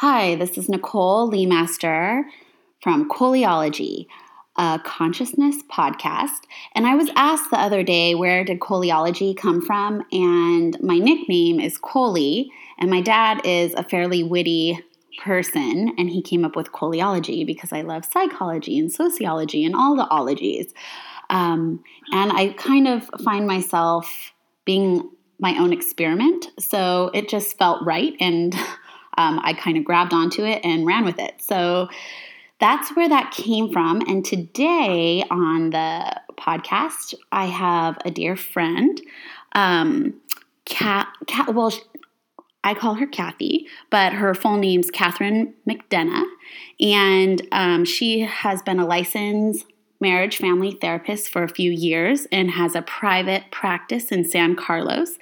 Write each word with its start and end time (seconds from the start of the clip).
Hi, 0.00 0.34
this 0.34 0.56
is 0.56 0.70
Nicole 0.70 1.28
Lee 1.28 1.44
Master 1.44 2.24
from 2.82 3.06
Coleyology, 3.10 4.06
a 4.56 4.80
consciousness 4.82 5.56
podcast. 5.70 6.40
And 6.74 6.86
I 6.86 6.94
was 6.94 7.10
asked 7.16 7.50
the 7.50 7.60
other 7.60 7.82
day, 7.82 8.14
where 8.14 8.42
did 8.42 8.60
Coleyology 8.60 9.36
come 9.36 9.60
from? 9.60 10.02
And 10.10 10.80
my 10.80 10.96
nickname 10.96 11.60
is 11.60 11.76
Coley, 11.76 12.50
and 12.78 12.88
my 12.88 13.02
dad 13.02 13.42
is 13.44 13.74
a 13.74 13.84
fairly 13.84 14.22
witty 14.22 14.82
person, 15.22 15.92
and 15.98 16.08
he 16.08 16.22
came 16.22 16.46
up 16.46 16.56
with 16.56 16.72
Coleyology 16.72 17.44
because 17.44 17.70
I 17.70 17.82
love 17.82 18.06
psychology 18.06 18.78
and 18.78 18.90
sociology 18.90 19.66
and 19.66 19.76
all 19.76 19.96
the 19.96 20.08
ologies. 20.08 20.72
Um, 21.28 21.84
and 22.10 22.32
I 22.32 22.54
kind 22.54 22.88
of 22.88 23.04
find 23.22 23.46
myself 23.46 24.32
being 24.64 25.10
my 25.38 25.58
own 25.58 25.74
experiment. 25.74 26.52
So 26.58 27.10
it 27.12 27.28
just 27.28 27.58
felt 27.58 27.84
right. 27.84 28.14
And 28.18 28.54
um, 29.20 29.40
I 29.42 29.52
kind 29.52 29.76
of 29.76 29.84
grabbed 29.84 30.12
onto 30.12 30.44
it 30.44 30.60
and 30.64 30.86
ran 30.86 31.04
with 31.04 31.18
it. 31.18 31.34
So 31.42 31.88
that's 32.58 32.94
where 32.96 33.08
that 33.08 33.32
came 33.32 33.72
from. 33.72 34.00
And 34.08 34.24
today 34.24 35.24
on 35.30 35.70
the 35.70 36.20
podcast, 36.36 37.14
I 37.32 37.46
have 37.46 37.98
a 38.04 38.10
dear 38.10 38.36
friend, 38.36 39.00
um, 39.54 40.14
Kat, 40.64 41.08
Kat, 41.26 41.54
well, 41.54 41.72
I 42.62 42.74
call 42.74 42.94
her 42.94 43.06
Cathie, 43.06 43.66
but 43.90 44.12
her 44.12 44.34
full 44.34 44.56
name's 44.58 44.90
Catherine 44.90 45.54
McDonagh. 45.68 46.28
And 46.80 47.46
um, 47.52 47.84
she 47.84 48.20
has 48.20 48.62
been 48.62 48.78
a 48.78 48.86
licensed 48.86 49.66
marriage 50.00 50.38
family 50.38 50.72
therapist 50.72 51.28
for 51.28 51.42
a 51.42 51.48
few 51.48 51.70
years 51.70 52.26
and 52.32 52.50
has 52.50 52.74
a 52.74 52.82
private 52.82 53.44
practice 53.50 54.06
in 54.06 54.24
San 54.24 54.56
Carlos. 54.56 55.18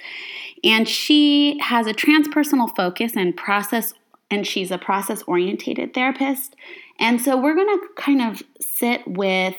And 0.63 0.87
she 0.87 1.59
has 1.59 1.85
a 1.85 1.93
transpersonal 1.93 2.73
focus 2.75 3.15
and 3.15 3.35
process, 3.35 3.93
and 4.31 4.47
she's 4.47 4.71
a 4.71 4.77
process 4.77 5.21
orientated 5.23 5.93
therapist. 5.93 6.55
And 6.99 7.21
so 7.21 7.37
we're 7.37 7.55
going 7.55 7.79
to 7.79 7.87
kind 7.95 8.21
of 8.21 8.41
sit 8.59 9.05
with 9.07 9.55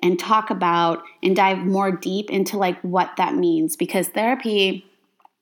and 0.00 0.18
talk 0.18 0.50
about 0.50 1.02
and 1.22 1.36
dive 1.36 1.58
more 1.58 1.92
deep 1.92 2.28
into 2.30 2.56
like 2.56 2.80
what 2.82 3.12
that 3.16 3.34
means 3.34 3.76
because 3.76 4.08
therapy 4.08 4.84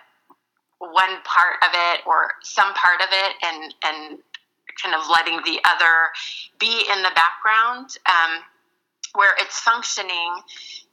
one 0.78 1.22
part 1.24 1.56
of 1.62 1.70
it 1.72 2.00
or 2.06 2.32
some 2.42 2.72
part 2.74 3.00
of 3.00 3.08
it 3.10 3.32
and, 3.42 3.74
and 3.84 4.18
kind 4.82 4.94
of 4.94 5.08
letting 5.10 5.40
the 5.44 5.60
other 5.64 6.10
be 6.58 6.84
in 6.92 7.02
the 7.02 7.12
background 7.14 7.90
um, 8.10 8.42
where 9.14 9.34
it's 9.38 9.58
functioning 9.60 10.34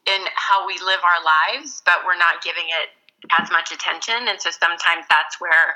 in 0.07 0.21
how 0.35 0.65
we 0.67 0.73
live 0.73 0.99
our 1.03 1.21
lives, 1.23 1.81
but 1.85 2.01
we're 2.05 2.17
not 2.17 2.41
giving 2.43 2.65
it 2.65 2.89
as 3.39 3.51
much 3.51 3.71
attention. 3.71 4.27
And 4.27 4.41
so 4.41 4.49
sometimes 4.49 5.05
that's 5.09 5.39
where 5.39 5.75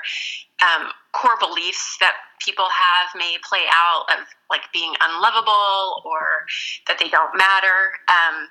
um, 0.62 0.90
core 1.12 1.38
beliefs 1.38 1.96
that 2.00 2.14
people 2.44 2.66
have 2.66 3.08
may 3.16 3.36
play 3.42 3.64
out 3.70 4.04
of 4.10 4.26
like 4.50 4.62
being 4.72 4.92
unlovable 5.00 6.02
or 6.04 6.46
that 6.86 6.98
they 6.98 7.08
don't 7.08 7.36
matter. 7.36 7.96
Um, 8.08 8.48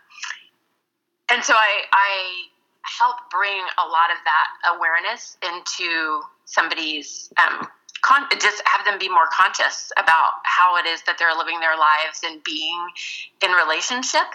and 1.31 1.43
so 1.43 1.53
I, 1.53 1.83
I 1.91 2.49
help 2.83 3.17
bring 3.31 3.61
a 3.77 3.87
lot 3.87 4.11
of 4.11 4.17
that 4.25 4.77
awareness 4.77 5.37
into 5.41 6.21
somebody's 6.45 7.33
um, 7.37 7.67
con- 8.01 8.29
just 8.39 8.61
have 8.65 8.85
them 8.85 8.99
be 8.99 9.09
more 9.09 9.27
conscious 9.33 9.91
about 9.97 10.37
how 10.43 10.77
it 10.77 10.85
is 10.85 11.01
that 11.03 11.17
they're 11.17 11.35
living 11.35 11.59
their 11.59 11.77
lives 11.77 12.21
and 12.23 12.43
being 12.43 12.77
in 13.43 13.51
relationship. 13.51 14.29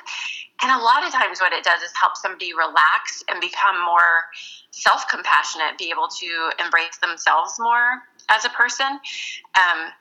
And 0.62 0.70
a 0.72 0.82
lot 0.82 1.06
of 1.06 1.12
times, 1.12 1.40
what 1.40 1.52
it 1.52 1.64
does 1.64 1.80
is 1.80 1.92
help 1.98 2.16
somebody 2.16 2.52
relax 2.52 3.24
and 3.30 3.40
become 3.40 3.80
more 3.84 4.28
self 4.72 5.08
compassionate, 5.08 5.78
be 5.78 5.90
able 5.90 6.08
to 6.20 6.50
embrace 6.62 6.98
themselves 6.98 7.54
more 7.58 8.02
as 8.30 8.44
a 8.44 8.48
person. 8.50 8.86
Um, 8.86 9.92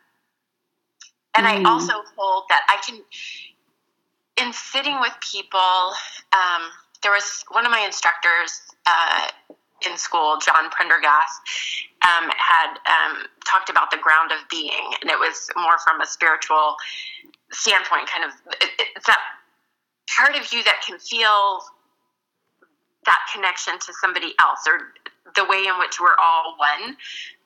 and 1.35 1.45
mm. 1.45 1.66
I 1.66 1.69
also 1.69 1.94
hold 2.16 2.45
that 2.50 2.63
I 2.69 2.78
can, 2.85 3.01
in 4.41 4.53
sitting 4.53 5.00
with 5.01 5.13
people, 5.31 5.94
um, 6.31 6.69
there 7.03 7.12
was 7.12 7.44
one 7.50 7.66
of 7.66 7.72
my 7.72 7.81
instructors 7.81 8.62
uh, 8.85 9.28
in 9.90 9.97
school, 9.97 10.38
John 10.44 10.69
Prendergast, 10.72 11.41
um, 12.03 12.29
had 12.38 12.75
um, 12.88 13.25
talked 13.45 13.69
about 13.69 13.91
the 13.91 13.97
ground 13.97 14.31
of 14.31 14.40
being, 14.50 14.94
and 15.01 15.09
it 15.09 15.17
was 15.17 15.47
more 15.56 15.78
from 15.79 16.01
a 16.01 16.06
spiritual 16.06 16.75
standpoint. 17.51 18.07
Kind 18.07 18.25
of, 18.25 18.31
it, 18.61 18.69
it's 18.96 19.07
that 19.07 19.19
part 20.17 20.35
of 20.35 20.51
you 20.51 20.63
that 20.63 20.81
can 20.85 21.00
feel 21.00 21.61
that 23.06 23.19
connection 23.34 23.73
to 23.79 23.94
somebody 24.01 24.34
else, 24.41 24.59
or 24.67 24.94
the 25.35 25.45
way 25.45 25.66
in 25.66 25.78
which 25.79 26.00
we're 26.00 26.17
all 26.22 26.56
one. 26.57 26.95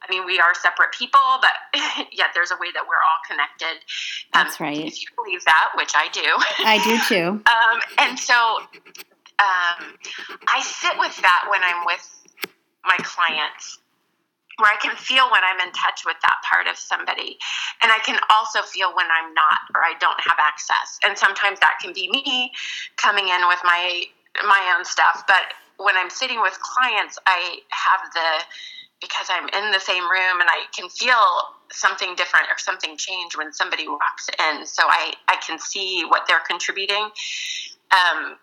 I 0.01 0.11
mean, 0.11 0.25
we 0.25 0.39
are 0.39 0.53
separate 0.53 0.91
people, 0.91 1.19
but 1.41 1.79
yet 2.11 2.29
there's 2.33 2.51
a 2.51 2.57
way 2.59 2.67
that 2.73 2.83
we're 2.83 3.03
all 3.03 3.21
connected. 3.27 3.83
Um, 4.33 4.43
That's 4.43 4.59
right. 4.59 4.77
If 4.77 5.01
you 5.01 5.07
believe 5.15 5.43
that, 5.45 5.71
which 5.75 5.93
I 5.95 6.07
do. 6.09 6.27
I 6.65 6.83
do 6.83 6.99
too. 7.07 7.41
um, 7.47 7.79
and 7.99 8.19
so 8.19 8.35
um, 9.39 9.95
I 10.47 10.61
sit 10.61 10.97
with 10.99 11.15
that 11.21 11.47
when 11.49 11.61
I'm 11.63 11.85
with 11.85 12.09
my 12.83 12.97
clients 13.03 13.79
where 14.59 14.71
I 14.71 14.77
can 14.77 14.95
feel 14.95 15.25
when 15.31 15.41
I'm 15.41 15.65
in 15.65 15.73
touch 15.73 16.05
with 16.05 16.17
that 16.21 16.37
part 16.45 16.67
of 16.67 16.77
somebody. 16.77 17.37
And 17.81 17.91
I 17.91 17.97
can 18.05 18.19
also 18.29 18.61
feel 18.61 18.95
when 18.95 19.07
I'm 19.09 19.33
not 19.33 19.65
or 19.73 19.81
I 19.81 19.93
don't 19.99 20.19
have 20.21 20.37
access. 20.37 20.99
And 21.03 21.17
sometimes 21.17 21.59
that 21.59 21.79
can 21.81 21.93
be 21.93 22.09
me 22.11 22.51
coming 22.97 23.29
in 23.29 23.47
with 23.47 23.59
my 23.63 24.03
my 24.45 24.75
own 24.75 24.85
stuff, 24.85 25.23
but 25.27 25.53
when 25.77 25.95
I'm 25.97 26.09
sitting 26.09 26.41
with 26.41 26.57
clients, 26.61 27.17
I 27.25 27.59
have 27.69 28.01
the 28.13 28.45
because 29.03 29.27
I'm 29.29 29.49
in 29.49 29.71
the 29.71 29.79
same 29.79 30.03
room 30.03 30.39
and 30.39 30.49
I 30.49 30.63
can 30.73 30.89
feel 30.89 31.17
something 31.71 32.15
different 32.15 32.45
or 32.49 32.57
something 32.57 32.95
change 32.95 33.35
when 33.35 33.51
somebody 33.51 33.87
walks 33.87 34.29
in. 34.29 34.65
So 34.65 34.83
I, 34.85 35.13
I 35.27 35.35
can 35.45 35.59
see 35.59 36.05
what 36.07 36.23
they're 36.25 36.41
contributing. 36.47 37.09
Um, 37.91 38.37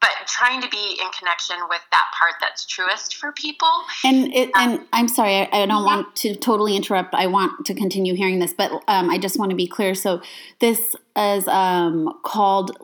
but 0.00 0.10
trying 0.28 0.62
to 0.62 0.68
be 0.68 0.98
in 1.02 1.10
connection 1.18 1.56
with 1.68 1.80
that 1.90 2.04
part 2.16 2.34
that's 2.40 2.64
truest 2.64 3.16
for 3.16 3.32
people. 3.32 3.68
And 4.04 4.32
it, 4.32 4.50
um, 4.54 4.70
and 4.72 4.80
I'm 4.92 5.08
sorry, 5.08 5.34
I, 5.34 5.48
I 5.52 5.66
don't 5.66 5.68
yeah. 5.68 5.84
want 5.84 6.16
to 6.16 6.36
totally 6.36 6.76
interrupt. 6.76 7.14
I 7.14 7.26
want 7.26 7.66
to 7.66 7.74
continue 7.74 8.14
hearing 8.14 8.38
this, 8.38 8.52
but 8.52 8.70
um, 8.86 9.10
I 9.10 9.18
just 9.18 9.38
want 9.38 9.50
to 9.50 9.56
be 9.56 9.66
clear. 9.66 9.94
So 9.94 10.20
this 10.60 10.94
is 11.16 11.48
um, 11.48 12.20
called 12.24 12.76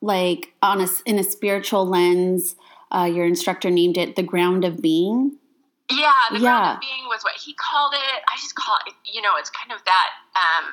like 0.00 0.52
on 0.62 0.80
a 0.80 0.88
in 1.06 1.18
a 1.18 1.24
spiritual 1.24 1.86
lens. 1.86 2.56
Uh, 2.90 3.04
your 3.04 3.26
instructor 3.26 3.68
named 3.70 3.98
it 3.98 4.16
the 4.16 4.22
ground 4.22 4.64
of 4.64 4.80
being. 4.80 5.36
Yeah, 5.90 6.12
the 6.30 6.36
yeah. 6.36 6.40
ground 6.40 6.76
of 6.76 6.80
being 6.80 7.04
was 7.08 7.22
what 7.22 7.34
he 7.34 7.54
called 7.54 7.92
it. 7.94 8.22
I 8.28 8.36
just 8.36 8.54
call 8.54 8.76
it. 8.86 8.94
You 9.04 9.20
know, 9.20 9.32
it's 9.38 9.50
kind 9.50 9.72
of 9.72 9.84
that. 9.84 10.08
Um, 10.34 10.72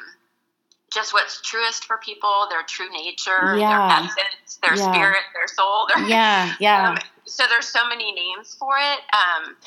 just 0.93 1.13
what's 1.13 1.41
truest 1.41 1.85
for 1.85 1.97
people, 1.97 2.47
their 2.49 2.63
true 2.63 2.89
nature, 2.89 3.57
yeah. 3.57 3.99
their 3.99 4.07
essence, 4.07 4.59
their 4.63 4.75
yeah. 4.77 4.91
spirit, 4.93 5.23
their 5.33 5.47
soul. 5.47 5.87
Their, 5.93 6.07
yeah, 6.07 6.53
yeah. 6.59 6.89
Um, 6.95 6.97
so 7.25 7.43
there's 7.49 7.67
so 7.67 7.87
many 7.89 8.13
names 8.13 8.55
for 8.55 8.77
it. 8.77 8.99
Um, 9.11 9.57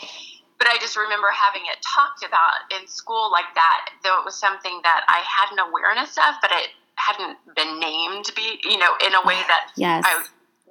but 0.59 0.69
I 0.69 0.79
just 0.81 0.97
remember 0.97 1.29
having 1.31 1.63
it 1.71 1.79
talked 1.83 2.25
about 2.25 2.67
in 2.71 2.87
school 2.89 3.31
like 3.31 3.53
that, 3.55 3.91
though 4.05 4.19
it 4.19 4.25
was 4.25 4.39
something 4.39 4.81
that 4.83 5.05
I 5.07 5.23
had 5.27 5.53
an 5.53 5.59
awareness 5.59 6.17
of, 6.17 6.35
but 6.41 6.51
it 6.53 6.71
hadn't 7.09 7.39
been 7.57 7.81
named 7.81 8.27
be, 8.37 8.59
you 8.65 8.79
know, 8.79 8.93
in 9.07 9.15
a 9.15 9.27
way 9.27 9.41
that 9.49 9.71
yes. 9.77 10.05
I 10.07 10.25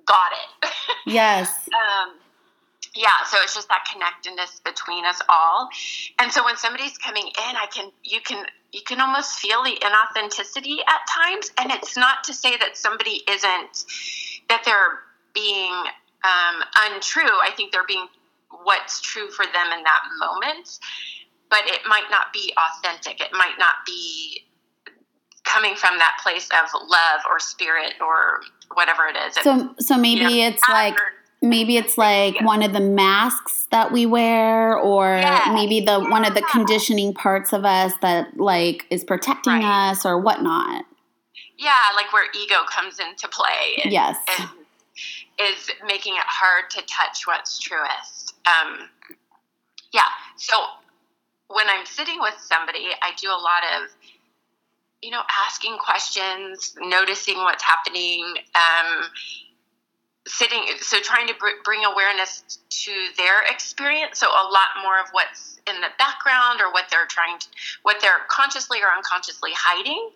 got 0.05 0.31
it. 0.31 0.71
yes. 1.05 1.69
um, 1.73 2.13
yeah, 2.95 3.09
so 3.27 3.37
it's 3.43 3.53
just 3.53 3.69
that 3.69 3.87
connectedness 3.91 4.59
between 4.65 5.05
us 5.05 5.21
all. 5.29 5.69
And 6.19 6.31
so 6.31 6.43
when 6.43 6.57
somebody's 6.57 6.97
coming 6.97 7.27
in, 7.27 7.55
I 7.55 7.67
can 7.71 7.91
you 8.03 8.21
can 8.21 8.45
you 8.71 8.81
can 8.81 8.99
almost 8.99 9.39
feel 9.39 9.63
the 9.63 9.77
inauthenticity 9.81 10.79
at 10.87 11.01
times. 11.07 11.51
And 11.59 11.71
it's 11.71 11.95
not 11.95 12.23
to 12.25 12.33
say 12.33 12.57
that 12.57 12.75
somebody 12.75 13.23
isn't 13.29 13.85
that 14.49 14.63
they're 14.65 14.99
being 15.33 15.73
um, 16.23 16.63
untrue. 16.89 17.23
I 17.43 17.51
think 17.55 17.71
they're 17.71 17.87
being 17.87 18.07
what's 18.63 19.01
true 19.01 19.29
for 19.29 19.45
them 19.45 19.77
in 19.77 19.83
that 19.83 20.01
moment, 20.19 20.79
but 21.49 21.61
it 21.65 21.81
might 21.87 22.09
not 22.09 22.33
be 22.33 22.53
authentic. 22.57 23.21
It 23.21 23.31
might 23.33 23.55
not 23.59 23.75
be 23.85 24.43
coming 25.47 25.75
from 25.75 25.97
that 25.97 26.17
place 26.21 26.49
of 26.51 26.69
love 26.87 27.21
or 27.29 27.39
spirit 27.39 27.93
or 28.01 28.41
whatever 28.73 29.07
it 29.07 29.15
is. 29.15 29.35
So, 29.43 29.73
so 29.79 29.97
maybe 29.97 30.21
you 30.21 30.41
know, 30.41 30.47
it's 30.47 30.63
like 30.69 30.95
maybe 31.41 31.77
it's 31.77 31.97
like 31.97 32.35
yeah. 32.35 32.45
one 32.45 32.63
of 32.63 32.73
the 32.73 32.79
masks 32.79 33.67
that 33.71 33.91
we 33.91 34.05
wear 34.05 34.77
or 34.77 35.17
yeah. 35.17 35.51
maybe 35.53 35.79
the 35.79 35.99
yeah. 35.99 36.09
one 36.09 36.25
of 36.25 36.33
the 36.33 36.41
conditioning 36.51 37.13
parts 37.13 37.53
of 37.53 37.65
us 37.65 37.93
that 38.01 38.37
like 38.37 38.85
is 38.89 39.03
protecting 39.03 39.53
right. 39.53 39.89
us 39.89 40.05
or 40.05 40.19
whatnot 40.19 40.85
yeah 41.59 41.73
like 41.95 42.11
where 42.11 42.25
ego 42.35 42.55
comes 42.69 42.99
into 42.99 43.27
play 43.27 43.81
and, 43.83 43.93
yes 43.93 44.17
and 44.39 44.49
is 45.39 45.69
making 45.85 46.15
it 46.15 46.25
hard 46.25 46.69
to 46.71 46.81
touch 46.87 47.27
what's 47.27 47.59
truest 47.59 48.33
um, 48.47 48.89
yeah 49.93 50.01
so 50.37 50.55
when 51.49 51.67
i'm 51.69 51.85
sitting 51.85 52.17
with 52.19 52.35
somebody 52.39 52.87
i 53.03 53.11
do 53.21 53.29
a 53.29 53.31
lot 53.31 53.63
of 53.77 53.91
you 55.01 55.11
know 55.11 55.21
asking 55.45 55.77
questions 55.77 56.75
noticing 56.79 57.37
what's 57.37 57.63
happening 57.63 58.23
um, 58.55 59.03
sitting 60.27 60.61
so 60.81 60.99
trying 60.99 61.27
to 61.27 61.33
br- 61.39 61.61
bring 61.63 61.85
awareness 61.85 62.59
to 62.69 62.91
their 63.17 63.43
experience. 63.49 64.19
So 64.19 64.27
a 64.27 64.45
lot 64.51 64.83
more 64.83 64.99
of 64.99 65.07
what's 65.11 65.59
in 65.67 65.75
the 65.81 65.87
background 65.97 66.61
or 66.61 66.71
what 66.71 66.85
they're 66.91 67.07
trying 67.07 67.39
to 67.39 67.47
what 67.83 67.97
they're 68.01 68.25
consciously 68.27 68.79
or 68.79 68.87
unconsciously 68.95 69.51
hiding 69.53 70.11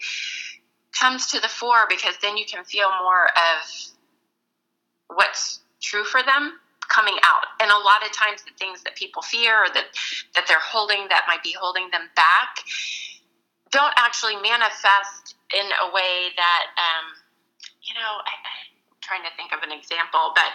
comes 0.99 1.27
to 1.27 1.39
the 1.39 1.47
fore 1.47 1.85
because 1.89 2.15
then 2.21 2.37
you 2.37 2.45
can 2.45 2.63
feel 2.65 2.89
more 3.01 3.25
of 3.25 5.15
what's 5.15 5.61
true 5.81 6.03
for 6.03 6.21
them 6.23 6.59
coming 6.89 7.15
out. 7.23 7.45
And 7.61 7.71
a 7.71 7.77
lot 7.77 8.05
of 8.05 8.11
times 8.11 8.43
the 8.43 8.51
things 8.59 8.83
that 8.83 8.95
people 8.95 9.21
fear 9.21 9.63
or 9.63 9.69
that 9.73 9.85
that 10.35 10.45
they're 10.47 10.59
holding 10.59 11.07
that 11.09 11.23
might 11.27 11.43
be 11.43 11.55
holding 11.57 11.89
them 11.91 12.09
back 12.15 12.63
don't 13.71 13.93
actually 13.97 14.35
manifest 14.35 15.35
in 15.55 15.65
a 15.83 15.87
way 15.91 16.31
that 16.35 16.63
um, 16.77 17.05
you 17.83 17.95
know 17.95 18.21
I, 18.23 18.33
trying 19.01 19.23
to 19.23 19.33
think 19.35 19.51
of 19.51 19.63
an 19.63 19.71
example, 19.71 20.31
but 20.35 20.51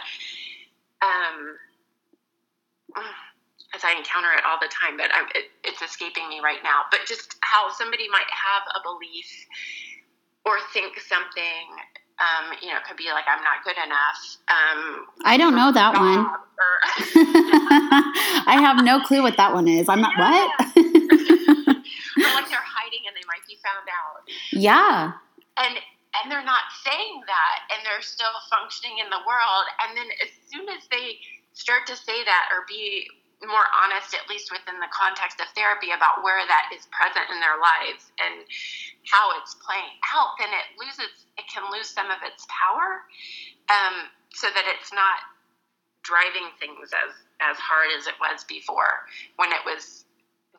um, 1.05 1.57
as 3.75 3.85
I 3.85 3.93
encounter 3.93 4.33
it 4.33 4.45
all 4.47 4.57
the 4.61 4.71
time, 4.73 4.97
but 4.97 5.11
it, 5.35 5.53
it's 5.65 5.83
escaping 5.83 6.29
me 6.29 6.41
right 6.41 6.63
now. 6.63 6.89
But 6.91 7.01
just 7.07 7.37
how 7.43 7.69
somebody 7.71 8.09
might 8.09 8.31
have 8.31 8.63
a 8.73 8.81
belief 8.81 9.29
or 10.47 10.57
think 10.73 10.99
something, 11.01 11.67
um, 12.17 12.57
you 12.63 12.69
know, 12.69 12.79
it 12.79 12.85
could 12.89 12.97
be 12.97 13.11
like 13.13 13.25
I'm 13.29 13.43
not 13.43 13.61
good 13.65 13.77
enough. 13.77 14.21
Um, 14.49 15.07
I 15.25 15.37
don't 15.37 15.55
know 15.55 15.73
that 15.73 15.93
one. 15.93 16.25
Or, 16.25 16.73
I 18.49 18.57
have 18.63 18.83
no 18.85 19.01
clue 19.01 19.23
what 19.23 19.37
that 19.37 19.53
one 19.53 19.69
is. 19.69 19.89
I'm 19.89 20.01
not 20.01 20.15
yeah. 20.19 20.25
what. 20.25 20.77
or 22.17 22.33
like 22.33 22.49
they're 22.49 22.65
hiding 22.65 23.05
and 23.05 23.13
they 23.13 23.27
might 23.29 23.45
be 23.47 23.56
found 23.67 23.91
out. 23.91 24.23
Yeah. 24.55 25.19
And 25.59 25.75
and 26.23 26.33
they're 26.33 26.47
not 26.47 26.73
saying 26.87 27.21
that 27.27 27.59
and 27.69 27.85
they're 27.85 28.05
still 28.05 28.33
functioning 28.49 29.03
in 29.03 29.11
the 29.13 29.21
world 29.27 29.67
and 29.85 29.99
then 29.99 30.09
as 30.25 30.33
soon 30.49 30.65
as 30.73 30.89
they 30.89 31.21
start 31.53 31.85
to 31.85 31.97
say 31.97 32.25
that 32.25 32.49
or 32.55 32.65
be 32.65 33.05
more 33.45 33.69
honest 33.85 34.17
at 34.17 34.25
least 34.33 34.49
within 34.49 34.81
the 34.81 34.89
context 34.89 35.45
of 35.45 35.49
therapy 35.53 35.93
about 35.93 36.25
where 36.25 36.41
that 36.49 36.73
is 36.73 36.89
present 36.89 37.29
in 37.29 37.37
their 37.37 37.61
lives 37.61 38.09
and 38.17 38.49
how 39.05 39.29
it's 39.37 39.61
playing 39.61 39.93
out 40.09 40.41
then 40.41 40.49
it 40.57 40.73
loses 40.81 41.29
it 41.37 41.45
can 41.53 41.69
lose 41.69 41.89
some 41.89 42.09
of 42.09 42.17
its 42.25 42.49
power 42.49 43.05
um, 43.69 44.09
so 44.33 44.49
that 44.57 44.65
it's 44.73 44.89
not 44.97 45.21
driving 46.01 46.49
things 46.57 46.97
as 46.97 47.13
as 47.45 47.61
hard 47.61 47.93
as 47.93 48.09
it 48.09 48.17
was 48.17 48.41
before 48.49 49.05
when 49.37 49.53
it 49.53 49.61
was 49.69 50.06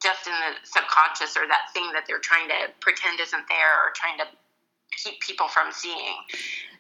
just 0.02 0.28
in 0.28 0.34
the 0.34 0.56
subconscious 0.64 1.36
or 1.38 1.48
that 1.48 1.72
thing 1.74 1.90
that 1.94 2.04
they're 2.08 2.20
trying 2.20 2.48
to 2.50 2.72
pretend 2.80 3.20
isn't 3.20 3.44
there 3.50 3.74
or 3.84 3.92
trying 3.96 4.18
to 4.20 4.26
keep 5.04 5.20
people 5.22 5.48
from 5.48 5.72
seeing. 5.72 6.16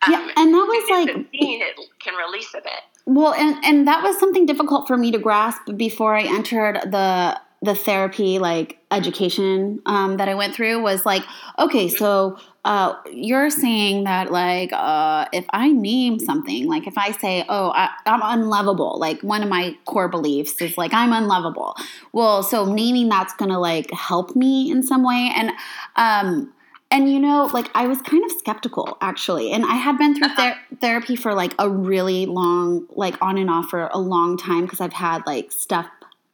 Um, 0.05 0.13
yeah, 0.13 0.31
and 0.37 0.53
that 0.53 0.65
was 0.65 0.89
like 0.89 1.15
seen, 1.31 1.61
it 1.61 1.75
can 1.99 2.15
release 2.15 2.53
a 2.53 2.61
bit. 2.61 2.83
Well, 3.05 3.33
and 3.33 3.63
and 3.63 3.87
that 3.87 4.03
was 4.03 4.19
something 4.19 4.45
difficult 4.45 4.87
for 4.87 4.97
me 4.97 5.11
to 5.11 5.17
grasp 5.17 5.61
before 5.75 6.15
I 6.15 6.23
entered 6.23 6.75
the 6.91 7.39
the 7.61 7.73
therapy 7.73 8.37
like 8.37 8.77
education 8.91 9.81
um, 9.85 10.17
that 10.17 10.29
I 10.29 10.35
went 10.35 10.53
through 10.53 10.81
was 10.81 11.05
like, 11.05 11.23
okay, 11.57 11.87
so 11.87 12.37
uh, 12.65 12.93
you're 13.11 13.49
saying 13.49 14.03
that 14.03 14.31
like 14.31 14.71
uh, 14.73 15.25
if 15.33 15.45
I 15.49 15.71
name 15.71 16.19
something, 16.19 16.67
like 16.67 16.85
if 16.85 16.97
I 16.97 17.11
say, 17.13 17.45
oh, 17.49 17.71
I, 17.71 17.89
am 18.05 18.21
unlovable, 18.23 18.99
like 18.99 19.21
one 19.21 19.41
of 19.41 19.49
my 19.49 19.75
core 19.85 20.07
beliefs 20.07 20.61
is 20.61 20.77
like 20.77 20.93
I'm 20.93 21.13
unlovable. 21.13 21.75
Well, 22.13 22.43
so 22.43 22.65
naming 22.65 23.09
that's 23.09 23.33
gonna 23.33 23.59
like 23.59 23.91
help 23.91 24.35
me 24.35 24.69
in 24.69 24.83
some 24.83 25.03
way, 25.03 25.31
and 25.35 25.51
um, 25.95 26.53
and 26.91 27.11
you 27.11 27.19
know, 27.19 27.49
like 27.53 27.69
I 27.73 27.87
was 27.87 28.01
kind 28.01 28.23
of 28.23 28.31
skeptical 28.37 28.97
actually. 29.01 29.51
And 29.51 29.65
I 29.65 29.75
had 29.75 29.97
been 29.97 30.15
through 30.15 30.29
ther- 30.35 30.59
therapy 30.79 31.15
for 31.15 31.33
like 31.33 31.53
a 31.59 31.69
really 31.69 32.25
long, 32.25 32.85
like 32.91 33.15
on 33.21 33.37
and 33.37 33.49
off 33.49 33.69
for 33.69 33.89
a 33.91 33.97
long 33.97 34.37
time 34.37 34.63
because 34.65 34.79
I've 34.79 34.93
had 34.93 35.25
like 35.25 35.51
stuff 35.51 35.87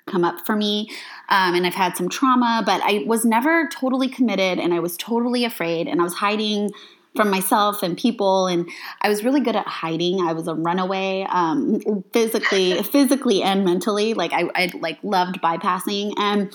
come 0.05 0.23
up 0.23 0.45
for 0.45 0.55
me 0.55 0.89
um, 1.29 1.55
and 1.55 1.65
I've 1.65 1.73
had 1.73 1.95
some 1.95 2.09
trauma, 2.09 2.63
but 2.65 2.81
I 2.83 3.03
was 3.05 3.25
never 3.25 3.67
totally 3.69 4.09
committed 4.09 4.59
and 4.59 4.73
I 4.73 4.79
was 4.79 4.97
totally 4.97 5.45
afraid 5.45 5.87
and 5.87 6.01
I 6.01 6.03
was 6.03 6.13
hiding 6.13 6.71
from 7.15 7.29
myself 7.29 7.83
and 7.83 7.95
people 7.95 8.47
and 8.47 8.67
i 9.01 9.07
was 9.07 9.23
really 9.23 9.39
good 9.39 9.55
at 9.55 9.67
hiding. 9.67 10.21
I 10.21 10.33
was 10.33 10.47
a 10.47 10.55
runaway 10.55 11.27
um, 11.29 12.03
physically 12.11 12.81
physically 12.91 13.43
and 13.43 13.63
mentally 13.63 14.15
like 14.15 14.33
i, 14.33 14.49
I 14.55 14.71
like 14.79 14.97
loved 15.03 15.39
bypassing 15.39 16.13
and 16.17 16.51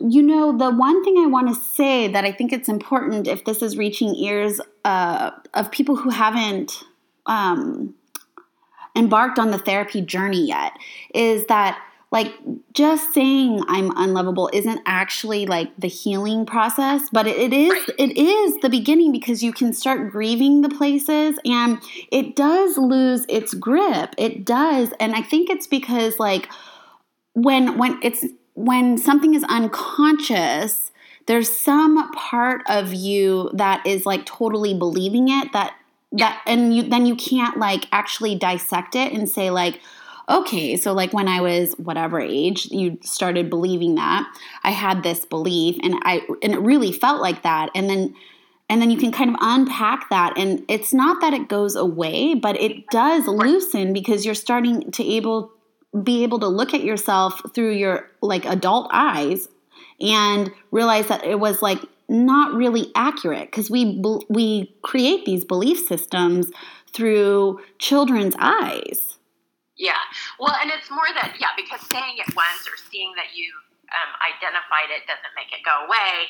you 0.00 0.22
know, 0.22 0.56
the 0.56 0.70
one 0.70 1.02
thing 1.04 1.18
I 1.18 1.26
want 1.26 1.48
to 1.48 1.54
say 1.54 2.08
that 2.08 2.24
I 2.24 2.32
think 2.32 2.52
it's 2.52 2.68
important 2.68 3.26
if 3.26 3.44
this 3.44 3.62
is 3.62 3.76
reaching 3.76 4.14
ears 4.14 4.60
uh, 4.84 5.32
of 5.54 5.70
people 5.70 5.96
who 5.96 6.10
haven't 6.10 6.84
um, 7.26 7.94
embarked 8.94 9.38
on 9.38 9.50
the 9.50 9.58
therapy 9.58 10.00
journey 10.00 10.46
yet 10.46 10.72
is 11.14 11.46
that 11.46 11.80
like 12.10 12.32
just 12.72 13.12
saying 13.12 13.62
i'm 13.68 13.92
unlovable 13.96 14.48
isn't 14.52 14.80
actually 14.86 15.46
like 15.46 15.70
the 15.78 15.88
healing 15.88 16.46
process 16.46 17.02
but 17.12 17.26
it, 17.26 17.36
it 17.36 17.52
is 17.52 17.90
it 17.98 18.16
is 18.16 18.56
the 18.60 18.70
beginning 18.70 19.12
because 19.12 19.42
you 19.42 19.52
can 19.52 19.72
start 19.72 20.10
grieving 20.10 20.62
the 20.62 20.68
places 20.70 21.38
and 21.44 21.78
it 22.10 22.34
does 22.34 22.78
lose 22.78 23.26
its 23.28 23.54
grip. 23.54 24.14
It 24.16 24.44
does 24.44 24.90
and 25.00 25.14
i 25.14 25.22
think 25.22 25.50
it's 25.50 25.66
because 25.66 26.18
like 26.18 26.48
when 27.34 27.78
when 27.78 27.98
it's 28.02 28.24
when 28.58 28.98
something 28.98 29.34
is 29.34 29.44
unconscious, 29.44 30.90
there's 31.26 31.48
some 31.48 32.10
part 32.12 32.62
of 32.68 32.92
you 32.92 33.50
that 33.54 33.86
is 33.86 34.04
like 34.04 34.26
totally 34.26 34.74
believing 34.74 35.28
it 35.28 35.52
that 35.52 35.74
that 36.12 36.42
and 36.46 36.74
you 36.74 36.82
then 36.82 37.06
you 37.06 37.14
can't 37.14 37.58
like 37.58 37.86
actually 37.92 38.34
dissect 38.34 38.96
it 38.96 39.12
and 39.12 39.28
say 39.28 39.50
like 39.50 39.80
okay 40.28 40.76
so 40.76 40.92
like 40.92 41.12
when 41.12 41.28
i 41.28 41.40
was 41.40 41.74
whatever 41.74 42.20
age 42.20 42.66
you 42.70 42.98
started 43.02 43.48
believing 43.48 43.94
that 43.94 44.26
i 44.64 44.70
had 44.70 45.02
this 45.02 45.24
belief 45.24 45.76
and 45.82 45.94
i 46.02 46.20
and 46.42 46.52
it 46.52 46.60
really 46.60 46.92
felt 46.92 47.20
like 47.20 47.42
that 47.42 47.70
and 47.74 47.88
then 47.88 48.14
and 48.70 48.82
then 48.82 48.90
you 48.90 48.98
can 48.98 49.10
kind 49.10 49.30
of 49.30 49.36
unpack 49.40 50.10
that 50.10 50.36
and 50.36 50.62
it's 50.68 50.92
not 50.92 51.20
that 51.20 51.32
it 51.32 51.48
goes 51.48 51.74
away 51.74 52.34
but 52.34 52.60
it 52.60 52.86
does 52.90 53.26
loosen 53.26 53.92
because 53.92 54.24
you're 54.24 54.34
starting 54.34 54.90
to 54.92 55.04
able 55.04 55.50
be 56.02 56.22
able 56.22 56.38
to 56.38 56.48
look 56.48 56.74
at 56.74 56.84
yourself 56.84 57.40
through 57.54 57.72
your 57.72 58.10
like 58.20 58.44
adult 58.44 58.90
eyes 58.92 59.48
and 60.00 60.50
realize 60.70 61.08
that 61.08 61.24
it 61.24 61.40
was 61.40 61.62
like 61.62 61.80
not 62.08 62.52
really 62.52 62.90
accurate 62.94 63.50
because 63.50 63.70
we 63.70 64.02
we 64.28 64.74
create 64.82 65.24
these 65.24 65.44
belief 65.44 65.78
systems 65.86 66.50
through 66.92 67.60
children's 67.78 68.34
eyes 68.38 69.17
yeah 69.78 70.02
well 70.38 70.54
and 70.60 70.70
it's 70.70 70.90
more 70.90 71.08
that 71.14 71.38
yeah 71.40 71.54
because 71.56 71.80
saying 71.88 72.18
it 72.18 72.28
once 72.34 72.66
or 72.66 72.76
seeing 72.90 73.14
that 73.16 73.32
you 73.32 73.48
um, 73.88 74.10
identified 74.20 74.92
it 74.92 75.06
doesn't 75.08 75.32
make 75.38 75.48
it 75.54 75.64
go 75.64 75.86
away 75.88 76.28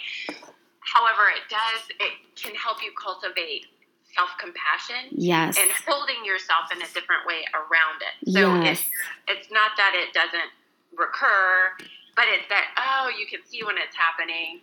However, 0.95 1.29
it 1.29 1.45
does, 1.51 1.83
it 2.01 2.13
can 2.37 2.55
help 2.55 2.83
you 2.83 2.93
cultivate 2.97 3.67
self 4.15 4.31
compassion. 4.41 5.13
Yes. 5.13 5.57
And 5.59 5.71
holding 5.87 6.25
yourself 6.25 6.73
in 6.73 6.79
a 6.79 6.89
different 6.95 7.27
way 7.27 7.45
around 7.53 8.01
it. 8.01 8.33
So 8.33 8.55
yes. 8.63 8.81
it's, 8.81 8.89
it's 9.29 9.53
not 9.53 9.73
that 9.77 9.93
it 9.95 10.15
doesn't 10.15 10.51
recur, 10.97 11.77
but 12.17 12.25
it's 12.33 12.49
that, 12.49 12.73
oh, 12.79 13.11
you 13.13 13.27
can 13.27 13.45
see 13.47 13.63
when 13.65 13.77
it's 13.77 13.97
happening. 13.97 14.61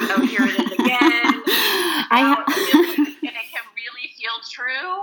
oh, 0.12 0.20
here 0.26 0.44
it 0.44 0.60
is 0.60 0.72
again. 0.72 1.42
I 2.12 2.36
oh, 2.36 2.44
really, 2.46 3.16
and 3.24 3.34
it 3.34 3.48
can 3.48 3.64
really 3.72 4.12
feel 4.20 4.36
true. 4.50 5.02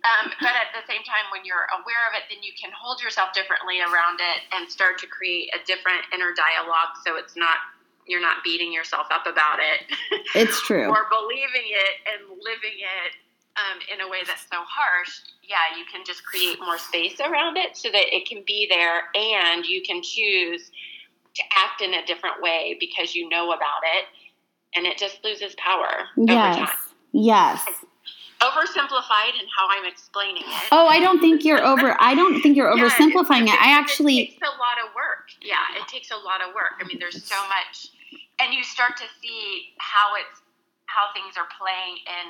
Um, 0.00 0.32
but 0.40 0.56
at 0.56 0.72
the 0.72 0.80
same 0.88 1.04
time, 1.04 1.28
when 1.28 1.44
you're 1.44 1.68
aware 1.76 2.08
of 2.08 2.16
it, 2.16 2.24
then 2.32 2.40
you 2.40 2.56
can 2.56 2.72
hold 2.72 3.04
yourself 3.04 3.36
differently 3.36 3.84
around 3.84 4.16
it 4.20 4.48
and 4.52 4.64
start 4.64 4.96
to 5.04 5.06
create 5.06 5.52
a 5.52 5.60
different 5.68 6.08
inner 6.14 6.32
dialogue 6.32 6.96
so 7.04 7.16
it's 7.20 7.36
not 7.36 7.60
you're 8.06 8.20
not 8.20 8.42
beating 8.42 8.72
yourself 8.72 9.06
up 9.12 9.26
about 9.26 9.58
it. 9.60 9.86
It's 10.34 10.60
true. 10.62 10.86
or 10.86 11.06
believing 11.10 11.68
it 11.70 11.94
and 12.06 12.28
living 12.42 12.78
it 12.78 13.12
um, 13.56 13.78
in 13.92 14.00
a 14.00 14.08
way 14.08 14.18
that's 14.26 14.42
so 14.42 14.62
harsh. 14.66 15.20
Yeah, 15.42 15.76
you 15.76 15.84
can 15.90 16.04
just 16.04 16.24
create 16.24 16.58
more 16.60 16.78
space 16.78 17.20
around 17.20 17.56
it 17.56 17.76
so 17.76 17.90
that 17.90 18.14
it 18.14 18.28
can 18.28 18.42
be 18.46 18.66
there 18.70 19.02
and 19.14 19.64
you 19.64 19.82
can 19.82 20.02
choose 20.02 20.70
to 21.34 21.42
act 21.52 21.82
in 21.82 21.94
a 21.94 22.06
different 22.06 22.40
way 22.40 22.76
because 22.78 23.14
you 23.14 23.28
know 23.28 23.52
about 23.52 23.82
it 23.96 24.06
and 24.74 24.86
it 24.86 24.98
just 24.98 25.22
loses 25.24 25.54
power 25.56 26.06
yes. 26.16 26.56
over 26.56 26.66
time. 26.66 26.76
Yes. 27.12 27.64
Oversimplified 28.50 29.38
in 29.38 29.46
how 29.56 29.68
I'm 29.70 29.84
explaining 29.86 30.42
it. 30.42 30.68
Oh, 30.72 30.86
I 30.86 31.00
don't 31.00 31.20
think 31.20 31.44
you're 31.44 31.64
over. 31.64 31.96
I 32.00 32.14
don't 32.14 32.40
think 32.40 32.56
you're 32.56 32.70
oversimplifying 32.76 33.46
yeah, 33.46 33.54
it. 33.54 33.62
I 33.62 33.78
actually. 33.78 34.18
It 34.18 34.30
takes 34.30 34.42
a 34.42 34.58
lot 34.58 34.76
of 34.84 34.94
work. 34.94 35.30
Yeah, 35.42 35.80
it 35.80 35.86
takes 35.88 36.10
a 36.10 36.16
lot 36.16 36.40
of 36.40 36.54
work. 36.54 36.80
I 36.80 36.84
mean, 36.84 36.98
there's 36.98 37.22
so 37.24 37.36
much 37.48 37.90
and 38.40 38.54
you 38.54 38.64
start 38.64 38.96
to 38.96 39.04
see 39.20 39.74
how 39.78 40.16
it's 40.16 40.40
how 40.86 41.12
things 41.14 41.36
are 41.36 41.46
playing 41.56 42.02
in 42.08 42.26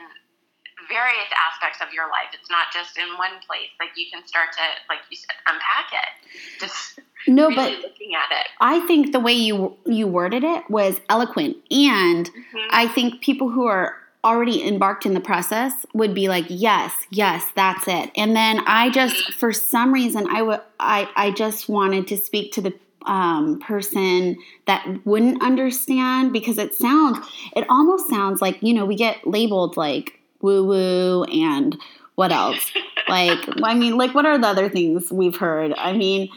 various 0.88 1.30
aspects 1.32 1.80
of 1.80 1.92
your 1.94 2.08
life. 2.08 2.32
It's 2.34 2.50
not 2.50 2.66
just 2.72 2.98
in 2.98 3.08
one 3.16 3.40
place. 3.46 3.72
Like 3.78 3.90
you 3.96 4.06
can 4.12 4.26
start 4.26 4.52
to, 4.52 4.64
like 4.88 5.00
you 5.10 5.16
said, 5.16 5.36
unpack 5.46 5.92
it. 5.92 6.60
Just 6.60 7.00
no, 7.28 7.48
really 7.48 7.54
but 7.54 7.90
looking 7.90 8.12
at 8.14 8.28
it. 8.32 8.48
I 8.60 8.80
think 8.86 9.12
the 9.12 9.20
way 9.20 9.32
you 9.32 9.76
you 9.86 10.06
worded 10.06 10.44
it 10.44 10.68
was 10.68 11.00
eloquent, 11.08 11.56
and 11.70 12.26
mm-hmm. 12.26 12.68
I 12.70 12.88
think 12.88 13.22
people 13.22 13.48
who 13.48 13.66
are 13.66 13.96
already 14.24 14.66
embarked 14.66 15.06
in 15.06 15.14
the 15.14 15.20
process 15.20 15.86
would 15.94 16.14
be 16.14 16.28
like 16.28 16.44
yes 16.48 16.92
yes 17.08 17.44
that's 17.56 17.88
it 17.88 18.10
and 18.16 18.36
then 18.36 18.60
i 18.66 18.90
just 18.90 19.32
for 19.34 19.50
some 19.52 19.94
reason 19.94 20.26
i 20.28 20.42
would 20.42 20.60
i 20.78 21.08
i 21.16 21.30
just 21.30 21.68
wanted 21.68 22.06
to 22.06 22.16
speak 22.16 22.52
to 22.52 22.60
the 22.60 22.74
um, 23.06 23.58
person 23.60 24.36
that 24.66 24.86
wouldn't 25.04 25.42
understand 25.42 26.32
because 26.32 26.58
it 26.58 26.74
sounds, 26.74 27.18
it 27.56 27.64
almost 27.68 28.08
sounds 28.08 28.42
like, 28.42 28.58
you 28.62 28.74
know, 28.74 28.84
we 28.84 28.96
get 28.96 29.26
labeled 29.26 29.76
like 29.76 30.18
woo 30.40 30.64
woo 30.64 31.24
and 31.24 31.76
what 32.14 32.32
else? 32.32 32.70
like, 33.08 33.38
I 33.62 33.74
mean, 33.74 33.96
like, 33.96 34.14
what 34.14 34.26
are 34.26 34.38
the 34.38 34.46
other 34.46 34.68
things 34.68 35.10
we've 35.10 35.36
heard? 35.36 35.74
I 35.76 35.92
mean, 35.92 36.28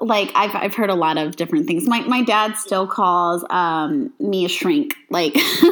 like 0.00 0.30
I've 0.34 0.54
I've 0.54 0.74
heard 0.74 0.90
a 0.90 0.94
lot 0.94 1.16
of 1.16 1.36
different 1.36 1.66
things. 1.66 1.88
My 1.88 2.00
my 2.00 2.22
dad 2.22 2.56
still 2.56 2.86
calls 2.86 3.44
um, 3.48 4.12
me 4.20 4.44
a 4.44 4.48
shrink, 4.48 4.94
like, 5.08 5.34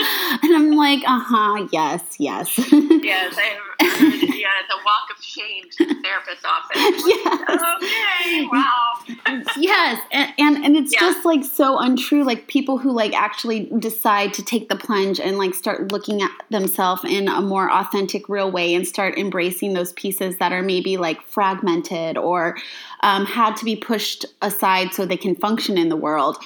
and 0.42 0.56
I'm 0.56 0.72
like, 0.72 1.02
uh 1.06 1.20
huh, 1.20 1.68
yes, 1.72 2.02
yes. 2.18 2.58
yes, 2.72 3.36
I've 3.38 3.66
yeah, 3.80 4.48
it's 4.60 4.72
a 4.72 4.76
walk 4.84 5.10
of 5.16 5.22
shame 5.22 5.64
to 5.70 5.86
the 5.86 5.94
therapist's 6.02 6.44
office. 6.44 7.02
yes. 7.06 7.62
Okay. 7.76 8.48
Wow. 8.52 9.48
yes, 9.56 10.00
and 10.12 10.32
and, 10.38 10.64
and 10.64 10.76
it's 10.76 10.92
yeah. 10.92 11.00
just 11.00 11.24
like 11.24 11.44
so 11.44 11.78
untrue. 11.78 12.24
Like 12.24 12.46
people 12.48 12.78
who 12.78 12.92
like 12.92 13.14
actually 13.14 13.70
decide 13.78 14.34
to 14.34 14.44
take 14.44 14.68
the 14.68 14.76
plunge 14.76 15.20
and 15.20 15.38
like 15.38 15.54
start 15.54 15.92
looking 15.92 16.22
at 16.22 16.30
themselves 16.50 17.04
in 17.04 17.28
a 17.28 17.40
more 17.40 17.70
authentic, 17.70 18.28
real 18.28 18.50
way, 18.50 18.74
and 18.74 18.86
start 18.86 19.18
embracing 19.18 19.72
those 19.74 19.92
pieces 19.94 20.36
that 20.38 20.52
are 20.52 20.62
maybe 20.62 20.96
like 20.96 21.22
fragmented 21.22 22.16
or 22.16 22.56
um, 23.02 23.24
had 23.24 23.56
to 23.56 23.64
be 23.64 23.76
pushed 23.76 24.24
aside 24.42 24.92
so 24.92 25.06
they 25.06 25.16
can 25.16 25.34
function 25.34 25.78
in 25.78 25.88
the 25.88 25.96
world. 25.96 26.36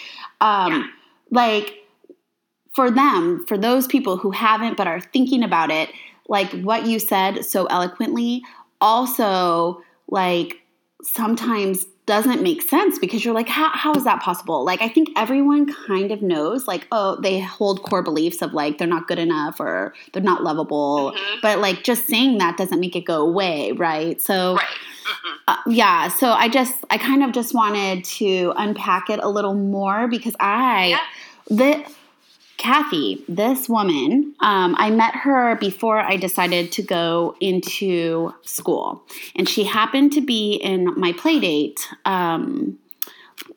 Um, 0.40 0.73
yeah. 0.73 0.87
Like 1.33 1.80
for 2.73 2.91
them, 2.91 3.45
for 3.47 3.59
those 3.59 3.87
people 3.87 4.17
who 4.17 4.31
haven't 4.31 4.77
but 4.77 4.87
are 4.87 5.00
thinking 5.00 5.43
about 5.43 5.71
it 5.71 5.91
like 6.31 6.53
what 6.62 6.87
you 6.87 6.99
said 6.99 7.45
so 7.45 7.67
eloquently 7.67 8.43
also 8.81 9.83
like 10.09 10.62
sometimes 11.03 11.85
doesn't 12.07 12.43
make 12.43 12.62
sense 12.62 12.99
because 12.99 13.25
you're 13.25 13.35
like 13.35 13.49
how, 13.49 13.71
how 13.71 13.93
is 13.95 14.05
that 14.05 14.21
possible 14.23 14.65
like 14.65 14.81
i 14.81 14.89
think 14.89 15.09
everyone 15.17 15.71
kind 15.87 16.11
of 16.11 16.23
knows 16.23 16.67
like 16.67 16.87
oh 16.93 17.21
they 17.21 17.39
hold 17.39 17.83
core 17.83 18.03
beliefs 18.03 18.43
of 18.43 18.53
like 18.53 18.79
they're 18.79 18.89
not 18.89 19.07
good 19.07 19.19
enough 19.19 19.61
or 19.61 19.95
they're 20.12 20.23
not 20.23 20.43
lovable 20.43 21.12
mm-hmm. 21.12 21.41
but 21.43 21.59
like 21.59 21.85
just 21.85 22.07
saying 22.07 22.39
that 22.39 22.57
doesn't 22.57 22.81
make 22.81 22.97
it 22.97 23.05
go 23.05 23.21
away 23.23 23.73
right 23.73 24.21
so 24.21 24.55
right. 24.55 24.65
Mm-hmm. 24.65 25.37
Uh, 25.49 25.57
yeah 25.67 26.09
so 26.09 26.33
i 26.33 26.49
just 26.49 26.85
i 26.91 26.99
kind 26.99 27.23
of 27.23 27.33
just 27.33 27.55
wanted 27.55 28.05
to 28.05 28.53
unpack 28.57 29.11
it 29.11 29.21
a 29.23 29.29
little 29.29 29.55
more 29.55 30.09
because 30.09 30.35
i 30.41 30.89
yeah. 30.89 31.00
the 31.49 31.93
Cathie, 32.61 33.25
this 33.26 33.71
woman, 33.71 34.35
um, 34.40 34.76
I 34.79 34.90
met 34.90 35.14
her 35.14 35.57
before 35.57 35.99
I 35.99 36.19
decided 36.19 36.71
to 36.73 36.83
go 36.83 37.35
into 37.40 38.35
school, 38.43 39.02
and 39.35 39.49
she 39.49 39.64
happened 39.64 40.12
to 40.12 40.21
be 40.21 40.57
in 40.57 40.93
my 41.00 41.12
play 41.14 41.40
date. 41.40 41.88
Um, 42.05 42.79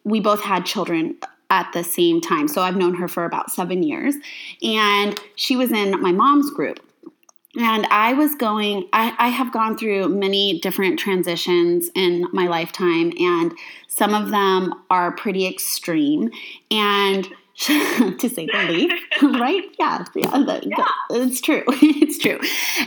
we 0.05 0.21
both 0.21 0.41
had 0.41 0.65
children 0.65 1.17
at 1.49 1.69
the 1.73 1.83
same 1.83 2.21
time, 2.21 2.47
so 2.47 2.61
I've 2.61 2.77
known 2.77 2.95
her 2.95 3.09
for 3.09 3.25
about 3.25 3.51
seven 3.51 3.83
years, 3.83 4.15
and 4.61 5.19
she 5.35 5.57
was 5.57 5.73
in 5.73 6.01
my 6.01 6.13
mom's 6.13 6.49
group. 6.49 6.79
And 7.59 7.85
I 7.91 8.13
was 8.13 8.33
going, 8.35 8.87
I, 8.93 9.13
I 9.19 9.27
have 9.27 9.51
gone 9.51 9.77
through 9.77 10.07
many 10.09 10.59
different 10.61 10.97
transitions 10.97 11.89
in 11.93 12.25
my 12.31 12.47
lifetime, 12.47 13.11
and 13.19 13.53
some 13.87 14.15
of 14.15 14.31
them 14.31 14.73
are 14.89 15.11
pretty 15.11 15.45
extreme. 15.45 16.31
And 16.71 17.27
to 17.57 18.29
say 18.29 18.47
the 18.47 18.67
least, 18.69 19.03
right? 19.21 19.63
Yeah, 19.77 20.05
yeah, 20.15 20.43
that, 20.43 20.63
yeah. 20.65 20.75
That, 20.77 20.93
it's 21.11 21.39
true. 21.39 21.63
it's 21.67 22.17
true. 22.17 22.39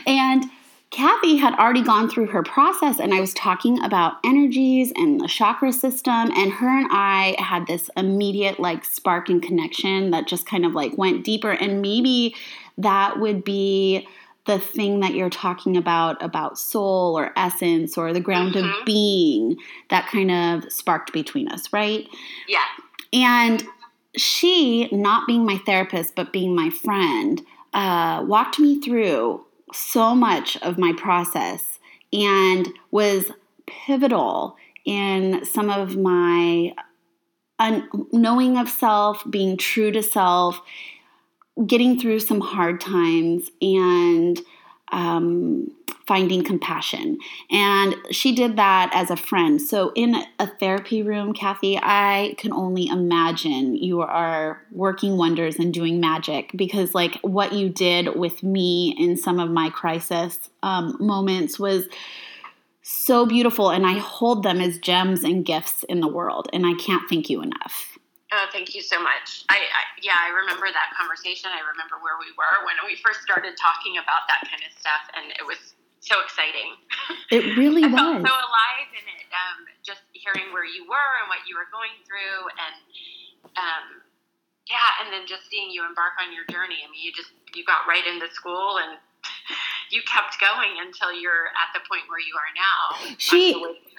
And 0.06 0.44
Cathie 0.90 1.36
had 1.36 1.54
already 1.54 1.82
gone 1.82 2.08
through 2.08 2.26
her 2.26 2.42
process, 2.42 2.98
and 2.98 3.14
I 3.14 3.20
was 3.20 3.32
talking 3.34 3.82
about 3.82 4.14
energies 4.24 4.92
and 4.96 5.20
the 5.20 5.28
chakra 5.28 5.72
system, 5.72 6.30
and 6.34 6.52
her 6.52 6.68
and 6.68 6.88
I 6.90 7.36
had 7.38 7.66
this 7.66 7.90
immediate 7.96 8.58
like 8.58 8.84
spark 8.84 9.28
and 9.28 9.42
connection 9.42 10.10
that 10.10 10.26
just 10.26 10.46
kind 10.46 10.66
of 10.66 10.74
like 10.74 10.96
went 10.98 11.24
deeper. 11.24 11.52
And 11.52 11.80
maybe 11.80 12.34
that 12.78 13.20
would 13.20 13.44
be 13.44 14.08
the 14.46 14.58
thing 14.58 15.00
that 15.00 15.14
you're 15.14 15.28
talking 15.28 15.76
about 15.76 16.22
about 16.22 16.58
soul 16.58 17.18
or 17.18 17.32
essence 17.36 17.98
or 17.98 18.12
the 18.12 18.20
ground 18.20 18.54
mm-hmm. 18.54 18.68
of 18.68 18.86
being 18.86 19.56
that 19.90 20.08
kind 20.08 20.30
of 20.30 20.72
sparked 20.72 21.12
between 21.12 21.48
us, 21.48 21.72
right? 21.72 22.08
Yeah. 22.48 22.64
And 23.12 23.64
she, 24.16 24.88
not 24.92 25.26
being 25.26 25.44
my 25.44 25.58
therapist, 25.58 26.14
but 26.14 26.32
being 26.32 26.54
my 26.54 26.70
friend, 26.70 27.42
uh, 27.74 28.24
walked 28.26 28.58
me 28.58 28.80
through 28.80 29.44
so 29.72 30.14
much 30.14 30.56
of 30.58 30.78
my 30.78 30.92
process 30.96 31.78
and 32.12 32.68
was 32.90 33.30
pivotal 33.66 34.56
in 34.84 35.44
some 35.44 35.68
of 35.70 35.96
my 35.96 36.72
un- 37.58 37.88
knowing 38.12 38.56
of 38.56 38.68
self, 38.68 39.22
being 39.28 39.56
true 39.56 39.90
to 39.90 40.02
self, 40.02 40.60
getting 41.66 41.98
through 41.98 42.20
some 42.20 42.40
hard 42.40 42.80
times, 42.80 43.50
and 43.60 44.40
um, 44.92 45.70
finding 46.06 46.44
compassion. 46.44 47.18
And 47.50 47.94
she 48.10 48.34
did 48.34 48.56
that 48.56 48.90
as 48.94 49.10
a 49.10 49.16
friend. 49.16 49.60
So, 49.60 49.92
in 49.94 50.16
a 50.38 50.46
therapy 50.46 51.02
room, 51.02 51.32
Cathie, 51.32 51.78
I 51.82 52.34
can 52.38 52.52
only 52.52 52.86
imagine 52.86 53.76
you 53.76 54.02
are 54.02 54.62
working 54.70 55.16
wonders 55.16 55.56
and 55.56 55.74
doing 55.74 56.00
magic 56.00 56.52
because, 56.54 56.94
like, 56.94 57.18
what 57.22 57.52
you 57.52 57.68
did 57.68 58.16
with 58.16 58.42
me 58.42 58.94
in 58.98 59.16
some 59.16 59.40
of 59.40 59.50
my 59.50 59.70
crisis 59.70 60.38
um, 60.62 60.96
moments 61.00 61.58
was 61.58 61.86
so 62.82 63.26
beautiful. 63.26 63.70
And 63.70 63.84
I 63.84 63.98
hold 63.98 64.44
them 64.44 64.60
as 64.60 64.78
gems 64.78 65.24
and 65.24 65.44
gifts 65.44 65.82
in 65.84 66.00
the 66.00 66.08
world. 66.08 66.48
And 66.52 66.64
I 66.64 66.74
can't 66.74 67.08
thank 67.08 67.28
you 67.28 67.42
enough. 67.42 67.98
Oh, 68.32 68.46
thank 68.50 68.74
you 68.74 68.82
so 68.82 68.98
much. 68.98 69.46
I, 69.48 69.54
I, 69.54 69.82
yeah, 70.02 70.18
I 70.18 70.34
remember 70.34 70.66
that 70.66 70.90
conversation. 70.98 71.50
I 71.54 71.62
remember 71.62 72.02
where 72.02 72.18
we 72.18 72.34
were 72.34 72.66
when 72.66 72.74
we 72.82 72.98
first 72.98 73.22
started 73.22 73.54
talking 73.54 74.02
about 74.02 74.26
that 74.26 74.42
kind 74.50 74.66
of 74.66 74.74
stuff, 74.74 75.06
and 75.14 75.30
it 75.38 75.46
was 75.46 75.75
so 76.06 76.22
exciting. 76.22 76.78
It 77.26 77.58
really 77.58 77.82
was. 77.82 77.98
I 77.98 78.22
was 78.22 78.22
felt 78.22 78.30
so 78.30 78.38
alive 78.38 78.90
in 78.94 79.02
it. 79.02 79.26
Um, 79.34 79.66
just 79.82 80.06
hearing 80.14 80.54
where 80.54 80.62
you 80.62 80.86
were 80.86 81.12
and 81.18 81.26
what 81.26 81.42
you 81.50 81.58
were 81.58 81.66
going 81.74 81.90
through, 82.06 82.46
and 82.54 82.76
um, 83.58 83.86
yeah, 84.70 85.02
and 85.02 85.10
then 85.10 85.26
just 85.26 85.50
seeing 85.50 85.74
you 85.74 85.82
embark 85.82 86.14
on 86.22 86.30
your 86.30 86.46
journey. 86.46 86.82
I 86.82 86.86
mean, 86.86 87.02
you 87.02 87.10
just 87.10 87.34
you 87.58 87.66
got 87.66 87.82
right 87.90 88.06
into 88.06 88.30
school 88.30 88.78
and 88.78 88.94
you 89.90 90.02
kept 90.02 90.40
going 90.40 90.76
until 90.84 91.12
you're 91.12 91.46
at 91.46 91.72
the 91.74 91.80
point 91.88 92.02
where 92.08 92.20
you 92.20 92.34
are 92.36 92.52
now. 92.56 93.14
She 93.18 93.54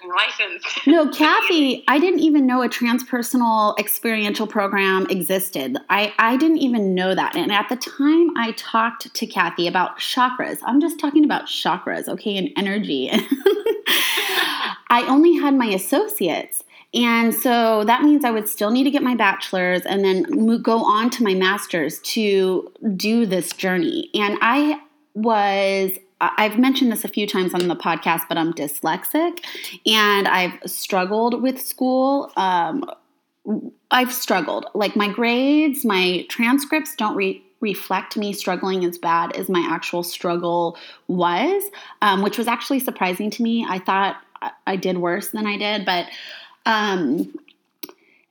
license. 0.05 0.63
no, 0.87 1.07
Cathie, 1.11 1.83
I 1.87 1.99
didn't 1.99 2.19
even 2.19 2.45
know 2.45 2.61
a 2.61 2.69
transpersonal 2.69 3.77
experiential 3.79 4.47
program 4.47 5.07
existed. 5.09 5.77
I, 5.89 6.13
I 6.19 6.37
didn't 6.37 6.59
even 6.59 6.93
know 6.93 7.15
that. 7.15 7.35
And 7.35 7.51
at 7.51 7.69
the 7.69 7.75
time 7.75 8.37
I 8.37 8.53
talked 8.57 9.13
to 9.13 9.27
Cathie 9.27 9.67
about 9.67 9.99
chakras, 9.99 10.59
I'm 10.63 10.81
just 10.81 10.99
talking 10.99 11.23
about 11.23 11.45
chakras, 11.45 12.07
okay, 12.07 12.37
and 12.37 12.49
energy. 12.55 13.09
I 14.89 15.05
only 15.07 15.33
had 15.35 15.53
my 15.53 15.67
associates. 15.67 16.63
And 16.93 17.35
so 17.35 17.83
that 17.83 18.01
means 18.01 18.23
I 18.23 18.31
would 18.31 18.47
still 18.47 18.71
need 18.71 18.85
to 18.85 18.91
get 18.91 19.03
my 19.03 19.13
bachelor's 19.13 19.81
and 19.81 20.03
then 20.03 20.61
go 20.61 20.83
on 20.83 21.09
to 21.11 21.23
my 21.23 21.33
master's 21.33 21.99
to 21.99 22.71
do 22.95 23.25
this 23.25 23.51
journey. 23.51 24.09
And 24.13 24.37
I 24.41 24.79
was 25.17 25.91
I've 26.19 26.57
mentioned 26.57 26.91
this 26.91 27.03
a 27.03 27.07
few 27.07 27.27
times 27.27 27.53
on 27.53 27.67
the 27.67 27.75
podcast, 27.75 28.23
but 28.27 28.37
I'm 28.37 28.53
dyslexic 28.53 29.39
and 29.85 30.27
I've 30.27 30.57
struggled 30.65 31.41
with 31.43 31.61
school. 31.61 32.31
Um, 32.35 32.89
I've 33.91 34.11
struggled. 34.11 34.65
Like 34.73 34.95
my 34.95 35.09
grades, 35.09 35.85
my 35.85 36.25
transcripts 36.27 36.95
don't 36.95 37.15
re- 37.15 37.43
reflect 37.59 38.17
me 38.17 38.33
struggling 38.33 38.83
as 38.83 38.97
bad 38.97 39.35
as 39.35 39.47
my 39.47 39.63
actual 39.69 40.01
struggle 40.01 40.77
was, 41.07 41.63
um, 42.01 42.23
which 42.23 42.37
was 42.37 42.47
actually 42.47 42.79
surprising 42.79 43.29
to 43.31 43.43
me. 43.43 43.65
I 43.67 43.77
thought 43.77 44.17
I 44.65 44.75
did 44.75 44.97
worse 44.97 45.29
than 45.29 45.45
I 45.45 45.57
did, 45.57 45.85
but 45.85 46.07
um, 46.65 47.31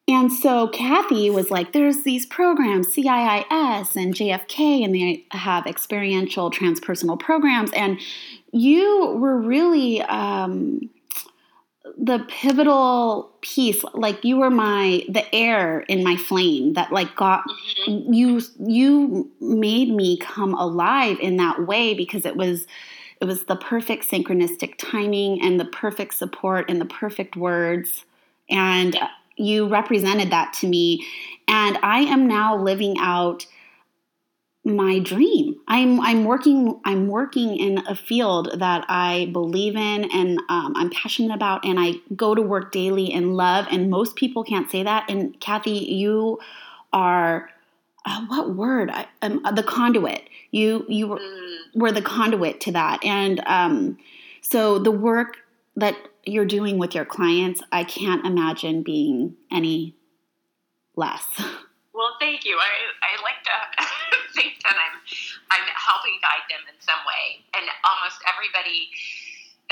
and 0.08 0.32
so 0.32 0.68
Cathie 0.68 1.30
was 1.30 1.50
like, 1.50 1.72
there's 1.72 2.04
these 2.04 2.26
programs, 2.26 2.94
CIIS 2.94 3.96
and 3.96 4.14
JFK, 4.14 4.84
and 4.84 4.94
they 4.94 5.24
have 5.32 5.66
experiential 5.66 6.50
transpersonal 6.50 7.18
programs. 7.18 7.72
And 7.72 7.98
you 8.52 9.16
were 9.18 9.36
really 9.36 10.02
um, 10.02 10.88
the 11.98 12.24
pivotal 12.28 13.32
piece. 13.40 13.82
Like 13.94 14.24
you 14.24 14.36
were 14.36 14.50
my 14.50 15.02
the 15.08 15.24
air 15.34 15.80
in 15.80 16.04
my 16.04 16.16
flame 16.16 16.74
that 16.74 16.92
like 16.92 17.16
got 17.16 17.42
mm-hmm. 17.88 18.12
you 18.12 18.40
you 18.60 19.30
made 19.40 19.90
me 19.90 20.18
come 20.18 20.54
alive 20.54 21.18
in 21.20 21.36
that 21.38 21.66
way 21.66 21.94
because 21.94 22.24
it 22.24 22.36
was 22.36 22.66
it 23.20 23.24
was 23.24 23.44
the 23.44 23.56
perfect 23.56 24.08
synchronistic 24.08 24.74
timing 24.78 25.42
and 25.42 25.58
the 25.58 25.64
perfect 25.64 26.14
support 26.14 26.70
and 26.70 26.80
the 26.80 26.86
perfect 26.86 27.34
words 27.34 28.04
and 28.48 28.96
you 29.36 29.68
represented 29.68 30.30
that 30.30 30.52
to 30.54 30.66
me. 30.66 31.06
And 31.48 31.78
i 31.82 32.00
am 32.00 32.26
now 32.26 32.56
living 32.56 32.96
out 32.98 33.46
my 34.64 34.98
dream. 34.98 35.56
I'm 35.68 36.00
i'm 36.00 36.24
working 36.24 36.80
i'm 36.84 37.06
working 37.06 37.56
in 37.56 37.78
a 37.86 37.94
field 37.94 38.58
that 38.58 38.84
i 38.88 39.30
believe 39.32 39.76
in 39.76 40.10
and 40.10 40.40
um, 40.48 40.72
i'm 40.76 40.90
passionate 40.90 41.34
about 41.34 41.64
and 41.64 41.78
i 41.78 41.94
go 42.16 42.34
to 42.34 42.42
work 42.42 42.72
daily 42.72 43.12
and 43.12 43.36
love 43.36 43.66
and 43.70 43.90
most 43.90 44.16
people 44.16 44.42
can't 44.42 44.70
say 44.70 44.82
that. 44.82 45.08
And 45.08 45.38
kathy 45.40 45.70
you 45.70 46.40
are 46.92 47.48
uh, 48.06 48.24
what 48.26 48.54
word? 48.54 48.90
I, 48.90 49.06
um, 49.22 49.42
the 49.54 49.62
conduit. 49.62 50.28
You 50.52 50.86
you 50.88 51.08
were, 51.08 51.18
mm. 51.18 51.56
were 51.74 51.92
the 51.92 52.02
conduit 52.02 52.60
to 52.62 52.72
that. 52.72 53.04
And 53.04 53.40
um, 53.46 53.98
so 54.40 54.78
the 54.78 54.92
work 54.92 55.38
that 55.74 55.96
you're 56.26 56.44
doing 56.44 56.76
with 56.76 56.94
your 56.94 57.04
clients, 57.04 57.62
I 57.72 57.84
can't 57.84 58.26
imagine 58.26 58.82
being 58.82 59.36
any 59.50 59.96
less. 60.94 61.24
Well, 61.96 62.12
thank 62.20 62.44
you. 62.44 62.60
I, 62.60 62.92
I 63.00 63.12
like 63.24 63.40
to 63.48 63.56
think 64.36 64.60
that 64.68 64.76
I'm 64.76 65.00
I'm 65.48 65.64
helping 65.72 66.20
guide 66.20 66.44
them 66.52 66.60
in 66.68 66.76
some 66.76 67.00
way, 67.08 67.40
and 67.56 67.64
almost 67.88 68.20
everybody 68.28 68.92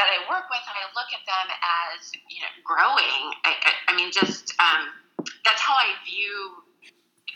that 0.01 0.09
I 0.09 0.25
work 0.25 0.49
with, 0.49 0.65
I 0.65 0.89
look 0.97 1.13
at 1.13 1.21
them 1.29 1.47
as 1.53 2.17
you 2.33 2.41
know 2.41 2.49
growing. 2.65 3.37
I, 3.45 3.61
I, 3.61 3.73
I 3.89 3.93
mean, 3.93 4.09
just 4.09 4.57
um, 4.57 4.89
that's 5.45 5.61
how 5.61 5.77
I 5.77 5.93
view 6.09 6.64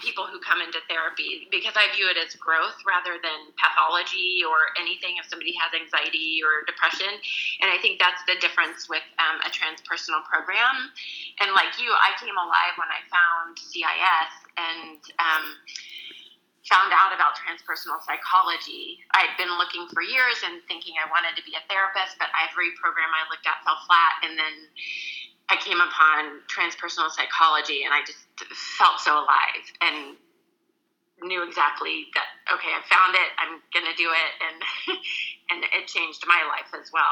people 0.00 0.26
who 0.26 0.38
come 0.40 0.62
into 0.62 0.78
therapy 0.86 1.46
because 1.50 1.74
I 1.74 1.90
view 1.94 2.08
it 2.10 2.18
as 2.18 2.34
growth 2.38 2.78
rather 2.86 3.18
than 3.18 3.50
pathology 3.58 4.42
or 4.46 4.72
anything 4.78 5.18
if 5.18 5.26
somebody 5.26 5.54
has 5.58 5.74
anxiety 5.74 6.40
or 6.42 6.64
depression. 6.66 7.10
And 7.60 7.68
I 7.68 7.78
think 7.82 7.98
that's 7.98 8.22
the 8.26 8.38
difference 8.38 8.86
with 8.86 9.04
um, 9.18 9.42
a 9.42 9.50
transpersonal 9.50 10.22
program. 10.26 10.90
And 11.42 11.52
like 11.52 11.76
you, 11.78 11.90
I 11.90 12.14
came 12.18 12.34
alive 12.34 12.74
when 12.78 12.90
I 12.90 13.00
found 13.10 13.58
CIIS 13.58 14.32
and 14.58 15.00
um, 15.18 15.44
found 16.68 16.92
out 16.92 17.16
about 17.16 17.34
transpersonal 17.40 17.98
psychology. 18.04 19.00
I'd 19.16 19.32
been 19.40 19.50
looking 19.56 19.88
for 19.90 20.04
years 20.04 20.36
and 20.44 20.60
thinking 20.68 20.94
I 21.00 21.08
wanted 21.08 21.34
to 21.40 21.42
be 21.42 21.56
a 21.56 21.64
therapist, 21.66 22.20
but 22.20 22.28
every 22.36 22.76
program 22.76 23.08
I 23.10 23.24
looked 23.32 23.48
at 23.48 23.64
fell 23.64 23.80
flat. 23.88 24.20
And 24.22 24.36
then 24.36 24.54
I 25.50 25.56
came 25.56 25.80
upon 25.80 26.42
transpersonal 26.48 27.10
psychology 27.10 27.82
and 27.84 27.92
I 27.92 28.00
just 28.06 28.18
felt 28.78 29.00
so 29.00 29.14
alive 29.14 29.64
and 29.80 30.16
knew 31.22 31.42
exactly 31.42 32.06
that 32.14 32.54
okay 32.54 32.68
i 32.68 32.80
found 32.88 33.12
it 33.12 33.28
i'm 33.38 33.60
gonna 33.74 33.92
do 33.96 34.08
it 34.08 34.32
and 34.40 34.96
and 35.50 35.64
it 35.74 35.88
changed 35.88 36.24
my 36.26 36.42
life 36.48 36.80
as 36.80 36.92
well. 36.92 37.02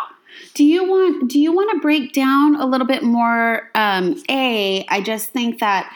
Do 0.55 0.65
you 0.65 0.85
want 0.89 1.31
do 1.31 1.41
you 1.41 1.53
want 1.53 1.71
to 1.73 1.81
break 1.81 2.13
down 2.13 2.57
a 2.57 2.67
little 2.67 2.87
bit 2.87 3.03
more 3.03 3.71
um, 3.75 4.23
a 4.31 4.85
i 4.89 5.01
just 5.01 5.31
think 5.31 5.59
that 5.61 5.93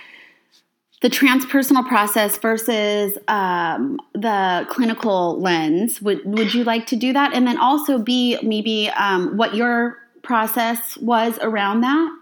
the 1.02 1.08
transpersonal 1.08 1.86
process 1.88 2.36
versus 2.36 3.16
um, 3.28 3.98
the 4.12 4.66
clinical 4.68 5.40
lens 5.40 6.02
would 6.02 6.20
would 6.24 6.52
you 6.52 6.62
like 6.64 6.86
to 6.86 6.96
do 6.96 7.12
that? 7.12 7.32
And 7.32 7.46
then 7.46 7.58
also 7.58 7.98
b 7.98 8.38
maybe 8.42 8.90
um, 8.90 9.36
what 9.36 9.54
your 9.54 9.96
process 10.22 10.98
was 10.98 11.38
around 11.40 11.80
that 11.80 12.19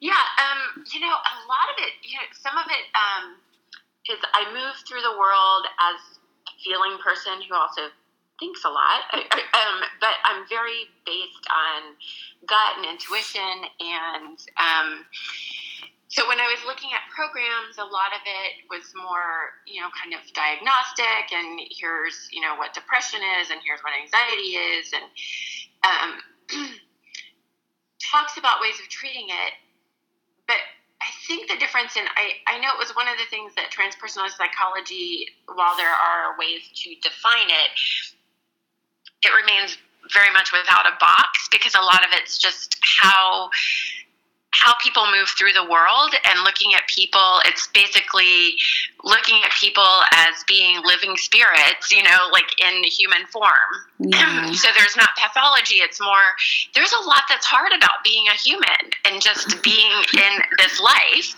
yeah, 0.00 0.24
um, 0.40 0.84
you 0.92 1.00
know, 1.00 1.12
a 1.12 1.36
lot 1.44 1.68
of 1.68 1.76
it, 1.84 1.92
you 2.00 2.16
know, 2.16 2.24
some 2.32 2.56
of 2.56 2.64
it 2.72 2.84
um, 2.96 3.36
is 4.08 4.16
I 4.32 4.48
move 4.48 4.74
through 4.88 5.04
the 5.04 5.12
world 5.12 5.68
as 5.76 6.00
a 6.48 6.54
feeling 6.64 6.96
person 7.04 7.44
who 7.44 7.54
also 7.54 7.92
thinks 8.40 8.64
a 8.64 8.72
lot. 8.72 9.04
I, 9.12 9.28
I, 9.30 9.40
um, 9.60 9.84
but 10.00 10.16
I'm 10.24 10.48
very 10.48 10.88
based 11.04 11.44
on 11.52 12.00
gut 12.48 12.80
and 12.80 12.88
intuition. 12.88 13.68
And 13.76 14.40
um, 14.56 14.88
so 16.08 16.24
when 16.26 16.40
I 16.40 16.48
was 16.48 16.64
looking 16.64 16.96
at 16.96 17.04
programs, 17.12 17.76
a 17.76 17.84
lot 17.84 18.16
of 18.16 18.24
it 18.24 18.64
was 18.72 18.96
more, 18.96 19.60
you 19.68 19.84
know, 19.84 19.92
kind 19.92 20.16
of 20.16 20.24
diagnostic 20.32 21.28
and 21.28 21.60
here's, 21.68 22.32
you 22.32 22.40
know, 22.40 22.56
what 22.56 22.72
depression 22.72 23.20
is 23.44 23.52
and 23.52 23.60
here's 23.60 23.84
what 23.84 23.92
anxiety 23.92 24.56
is 24.56 24.96
and 24.96 25.06
um, 25.84 26.10
talks 28.00 28.40
about 28.40 28.64
ways 28.64 28.80
of 28.80 28.88
treating 28.88 29.28
it 29.28 29.52
but 30.50 30.58
I 30.98 31.06
think 31.30 31.46
the 31.46 31.56
difference 31.62 31.94
in 31.94 32.02
I, 32.18 32.42
I 32.50 32.58
know 32.58 32.74
it 32.74 32.78
was 32.82 32.90
one 32.98 33.06
of 33.06 33.14
the 33.22 33.30
things 33.30 33.54
that 33.54 33.70
transpersonal 33.70 34.26
psychology, 34.34 35.30
while 35.46 35.76
there 35.76 35.94
are 35.94 36.34
ways 36.36 36.66
to 36.74 36.90
define 37.06 37.46
it, 37.46 37.70
it 39.22 39.30
remains 39.30 39.78
very 40.12 40.32
much 40.32 40.50
without 40.50 40.90
a 40.90 40.98
box 40.98 41.46
because 41.52 41.76
a 41.76 41.80
lot 41.80 42.02
of 42.02 42.10
it's 42.12 42.36
just 42.36 42.76
how 42.82 43.48
how 44.60 44.74
people 44.82 45.06
move 45.06 45.28
through 45.38 45.52
the 45.52 45.64
world 45.64 46.14
and 46.28 46.44
looking 46.44 46.74
at 46.74 46.86
people 46.86 47.40
it's 47.46 47.66
basically 47.68 48.54
looking 49.02 49.40
at 49.42 49.50
people 49.58 50.02
as 50.12 50.44
being 50.46 50.76
living 50.84 51.16
spirits 51.16 51.90
you 51.90 52.02
know 52.02 52.28
like 52.30 52.52
in 52.60 52.84
human 52.84 53.26
form. 53.26 53.72
Yeah. 53.98 54.52
so 54.52 54.68
there's 54.76 54.96
not 54.96 55.10
pathology 55.16 55.76
it's 55.76 56.00
more 56.00 56.36
there's 56.74 56.92
a 56.92 57.08
lot 57.08 57.22
that's 57.28 57.46
hard 57.46 57.72
about 57.72 58.04
being 58.04 58.26
a 58.28 58.36
human 58.36 58.92
and 59.06 59.22
just 59.22 59.62
being 59.62 59.92
in 60.14 60.32
this 60.58 60.80
life. 60.80 61.34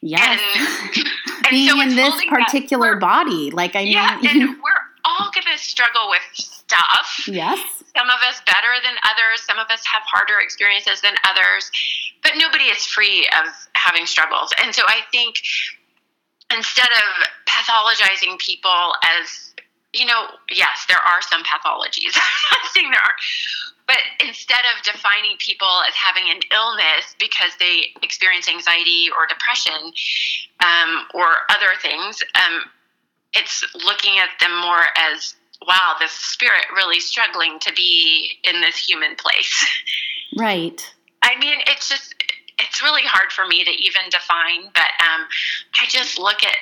Yes. 0.00 0.40
And, 0.56 1.06
and 1.46 1.50
being 1.50 1.68
so 1.70 1.80
in 1.80 1.96
this 1.96 2.14
particular 2.28 2.96
body 2.96 3.50
like 3.50 3.76
i 3.76 3.84
mean 3.84 3.92
yeah, 3.92 4.18
and 4.18 4.40
we're 4.62 4.82
all 5.04 5.30
going 5.32 5.46
to 5.50 5.58
struggle 5.62 6.10
with 6.10 6.22
stuff. 6.34 7.24
Yes. 7.26 7.58
Some 7.96 8.08
of 8.10 8.20
us 8.28 8.42
better 8.44 8.76
than 8.84 8.94
others. 9.04 9.40
Some 9.40 9.58
of 9.58 9.66
us 9.70 9.82
have 9.86 10.02
harder 10.04 10.38
experiences 10.40 11.00
than 11.00 11.14
others 11.24 11.70
but 12.28 12.36
nobody 12.36 12.64
is 12.64 12.84
free 12.84 13.26
of 13.40 13.48
having 13.72 14.04
struggles. 14.04 14.52
And 14.62 14.74
so 14.74 14.82
I 14.86 15.00
think 15.10 15.36
instead 16.54 16.88
of 16.92 17.26
pathologizing 17.48 18.38
people 18.38 18.92
as, 19.02 19.54
you 19.94 20.04
know, 20.04 20.26
yes, 20.50 20.84
there 20.88 20.98
are 20.98 21.22
some 21.22 21.42
pathologies. 21.42 22.12
I'm 22.16 22.58
not 22.62 22.72
saying 22.74 22.90
there 22.90 23.00
aren't, 23.00 23.20
but 23.86 24.28
instead 24.28 24.60
of 24.60 24.84
defining 24.84 25.36
people 25.38 25.80
as 25.88 25.94
having 25.94 26.30
an 26.30 26.40
illness 26.52 27.16
because 27.18 27.52
they 27.58 27.94
experience 28.02 28.46
anxiety 28.46 29.08
or 29.08 29.26
depression 29.26 29.92
um, 30.60 31.06
or 31.14 31.48
other 31.48 31.80
things, 31.80 32.22
um, 32.36 32.60
it's 33.32 33.64
looking 33.86 34.18
at 34.18 34.28
them 34.40 34.60
more 34.60 34.84
as 35.14 35.34
wow, 35.66 35.96
this 35.98 36.12
spirit 36.12 36.66
really 36.76 37.00
struggling 37.00 37.58
to 37.58 37.72
be 37.72 38.38
in 38.44 38.60
this 38.60 38.76
human 38.76 39.16
place. 39.16 39.66
Right. 40.36 40.94
I 41.28 41.38
mean, 41.38 41.58
it's 41.66 41.88
just 41.88 42.14
it's 42.58 42.82
really 42.82 43.02
hard 43.04 43.30
for 43.30 43.46
me 43.46 43.62
to 43.64 43.70
even 43.70 44.08
define, 44.10 44.70
but 44.74 44.90
um, 45.04 45.28
I 45.80 45.86
just 45.88 46.18
look 46.18 46.42
at 46.42 46.56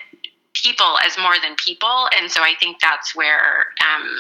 people 0.55 0.99
as 1.07 1.17
more 1.17 1.37
than 1.41 1.55
people, 1.57 2.09
and 2.19 2.31
so 2.31 2.43
I 2.43 2.55
think 2.59 2.81
that's 2.81 3.15
where 3.15 3.71
um, 3.81 4.11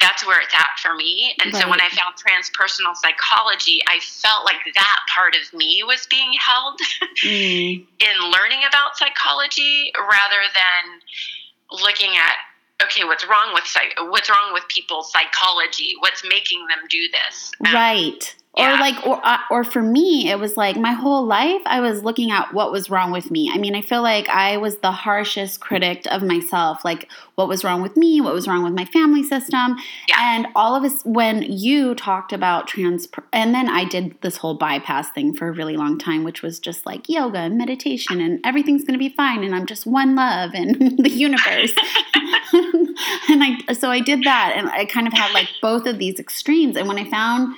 that's 0.00 0.26
where 0.26 0.40
it's 0.40 0.54
at 0.54 0.74
for 0.82 0.94
me. 0.94 1.34
And 1.40 1.54
right. 1.54 1.62
so 1.62 1.70
when 1.70 1.80
I 1.80 1.88
found 1.88 2.16
transpersonal 2.18 2.96
psychology, 2.96 3.80
I 3.88 4.00
felt 4.00 4.44
like 4.44 4.60
that 4.74 4.98
part 5.14 5.36
of 5.36 5.56
me 5.56 5.82
was 5.86 6.06
being 6.10 6.32
held 6.34 6.78
mm. 7.24 7.86
in 8.00 8.16
learning 8.30 8.60
about 8.68 8.96
psychology 8.96 9.92
rather 9.96 10.42
than 10.52 11.80
looking 11.80 12.16
at 12.16 12.34
okay, 12.82 13.04
what's 13.04 13.26
wrong 13.26 13.54
with 13.54 13.64
what's 14.10 14.28
wrong 14.28 14.52
with 14.52 14.66
people's 14.68 15.12
psychology? 15.12 15.94
What's 16.00 16.24
making 16.28 16.66
them 16.66 16.80
do 16.90 17.08
this? 17.12 17.52
Um, 17.64 17.72
right 17.72 18.34
yeah. 18.56 18.74
or 18.74 18.80
like 18.80 19.06
or 19.06 19.20
uh, 19.24 19.38
or 19.50 19.64
for 19.64 19.82
me 19.82 20.30
it 20.30 20.38
was 20.38 20.56
like 20.56 20.76
my 20.76 20.92
whole 20.92 21.24
life 21.24 21.60
i 21.66 21.80
was 21.80 22.02
looking 22.02 22.30
at 22.30 22.52
what 22.54 22.72
was 22.72 22.88
wrong 22.88 23.12
with 23.12 23.30
me 23.30 23.50
i 23.52 23.58
mean 23.58 23.74
i 23.74 23.82
feel 23.82 24.02
like 24.02 24.28
i 24.28 24.56
was 24.56 24.78
the 24.78 24.90
harshest 24.90 25.60
critic 25.60 26.04
of 26.10 26.22
myself 26.22 26.84
like 26.84 27.08
what 27.34 27.48
was 27.48 27.64
wrong 27.64 27.82
with 27.82 27.96
me 27.96 28.20
what 28.20 28.32
was 28.32 28.48
wrong 28.48 28.64
with 28.64 28.72
my 28.72 28.84
family 28.84 29.22
system 29.22 29.76
yeah. 30.08 30.36
and 30.36 30.46
all 30.54 30.74
of 30.74 30.84
us 30.84 31.02
when 31.04 31.42
you 31.42 31.94
talked 31.94 32.32
about 32.32 32.66
trans 32.66 33.06
and 33.32 33.54
then 33.54 33.68
i 33.68 33.84
did 33.84 34.16
this 34.22 34.38
whole 34.38 34.54
bypass 34.54 35.10
thing 35.10 35.34
for 35.34 35.48
a 35.48 35.52
really 35.52 35.76
long 35.76 35.98
time 35.98 36.24
which 36.24 36.42
was 36.42 36.58
just 36.58 36.86
like 36.86 37.08
yoga 37.08 37.38
and 37.38 37.58
meditation 37.58 38.20
and 38.20 38.40
everything's 38.44 38.84
going 38.84 38.94
to 38.94 38.98
be 38.98 39.10
fine 39.10 39.44
and 39.44 39.54
i'm 39.54 39.66
just 39.66 39.86
one 39.86 40.14
love 40.14 40.50
and 40.54 40.98
the 41.04 41.10
universe 41.10 41.74
and 42.52 43.44
i 43.44 43.58
so 43.74 43.90
i 43.90 44.00
did 44.00 44.22
that 44.24 44.54
and 44.56 44.68
i 44.70 44.84
kind 44.86 45.06
of 45.06 45.12
had 45.12 45.32
like 45.32 45.48
both 45.60 45.86
of 45.86 45.98
these 45.98 46.18
extremes 46.18 46.76
and 46.76 46.88
when 46.88 46.98
i 46.98 47.08
found 47.10 47.54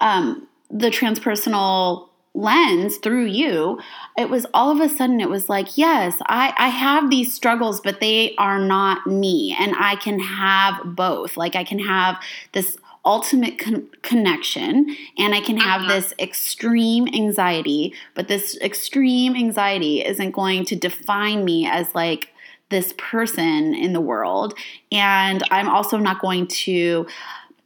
um, 0.00 0.46
the 0.70 0.88
transpersonal 0.88 2.08
lens 2.34 2.96
through 2.98 3.26
you, 3.26 3.78
it 4.18 4.28
was 4.28 4.44
all 4.52 4.70
of 4.70 4.80
a 4.80 4.88
sudden, 4.88 5.20
it 5.20 5.30
was 5.30 5.48
like, 5.48 5.78
yes, 5.78 6.18
I, 6.26 6.52
I 6.58 6.68
have 6.68 7.08
these 7.08 7.32
struggles, 7.32 7.80
but 7.80 8.00
they 8.00 8.34
are 8.36 8.58
not 8.58 9.06
me. 9.06 9.56
And 9.58 9.74
I 9.78 9.96
can 9.96 10.18
have 10.18 10.80
both. 10.84 11.36
Like, 11.36 11.54
I 11.54 11.62
can 11.62 11.78
have 11.78 12.20
this 12.52 12.76
ultimate 13.04 13.58
con- 13.58 13.86
connection 14.02 14.96
and 15.18 15.34
I 15.34 15.40
can 15.40 15.58
have 15.58 15.82
uh-huh. 15.82 15.92
this 15.92 16.14
extreme 16.18 17.06
anxiety, 17.08 17.94
but 18.14 18.28
this 18.28 18.58
extreme 18.60 19.36
anxiety 19.36 20.04
isn't 20.04 20.30
going 20.30 20.64
to 20.66 20.76
define 20.76 21.44
me 21.44 21.66
as 21.66 21.94
like 21.94 22.30
this 22.70 22.94
person 22.96 23.74
in 23.74 23.92
the 23.92 24.00
world. 24.00 24.54
And 24.90 25.42
I'm 25.50 25.68
also 25.68 25.98
not 25.98 26.20
going 26.20 26.46
to 26.46 27.06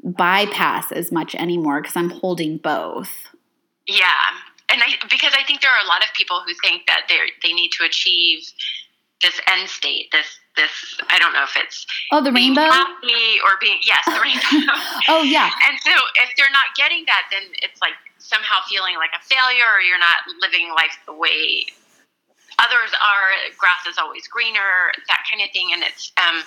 bypass 0.03 0.93
as 0.93 1.11
much 1.13 1.35
anymore 1.35 1.81
because 1.81 1.97
I'm 1.97 2.11
holding 2.11 2.59
both. 2.59 3.11
Yeah. 3.87 4.09
And 4.71 4.83
I, 4.83 4.95
because 5.09 5.33
I 5.37 5.45
think 5.45 5.61
there 5.61 5.71
are 5.71 5.85
a 5.85 5.89
lot 5.89 6.03
of 6.05 6.13
people 6.15 6.43
who 6.47 6.53
think 6.63 6.87
that 6.87 7.03
they 7.09 7.19
they 7.43 7.55
need 7.55 7.71
to 7.79 7.85
achieve 7.85 8.45
this 9.23 9.41
end 9.47 9.69
state, 9.69 10.13
this 10.13 10.39
this 10.57 11.01
I 11.09 11.19
don't 11.19 11.33
know 11.33 11.43
if 11.43 11.57
it's 11.57 11.87
oh 12.13 12.23
the 12.23 12.33
rainbow 12.33 12.69
or 12.69 13.53
being 13.61 13.79
yes 13.83 14.05
the 14.05 14.21
rainbow. 14.21 14.73
oh 15.09 15.23
yeah. 15.23 15.51
And 15.69 15.79
so 15.81 15.91
if 16.23 16.37
they're 16.37 16.53
not 16.53 16.77
getting 16.77 17.05
that, 17.07 17.31
then 17.31 17.43
it's 17.63 17.81
like 17.81 17.97
somehow 18.19 18.61
feeling 18.69 18.97
like 18.97 19.11
a 19.17 19.23
failure, 19.25 19.65
or 19.65 19.81
you're 19.81 19.99
not 19.99 20.21
living 20.41 20.69
life 20.77 20.99
the 21.07 21.15
way 21.15 21.65
others 22.59 22.93
are. 22.93 23.31
Grass 23.57 23.87
is 23.89 23.97
always 23.97 24.29
greener, 24.29 24.93
that 25.09 25.25
kind 25.31 25.43
of 25.43 25.51
thing, 25.53 25.71
and 25.73 25.83
it's 25.83 26.13
um. 26.19 26.43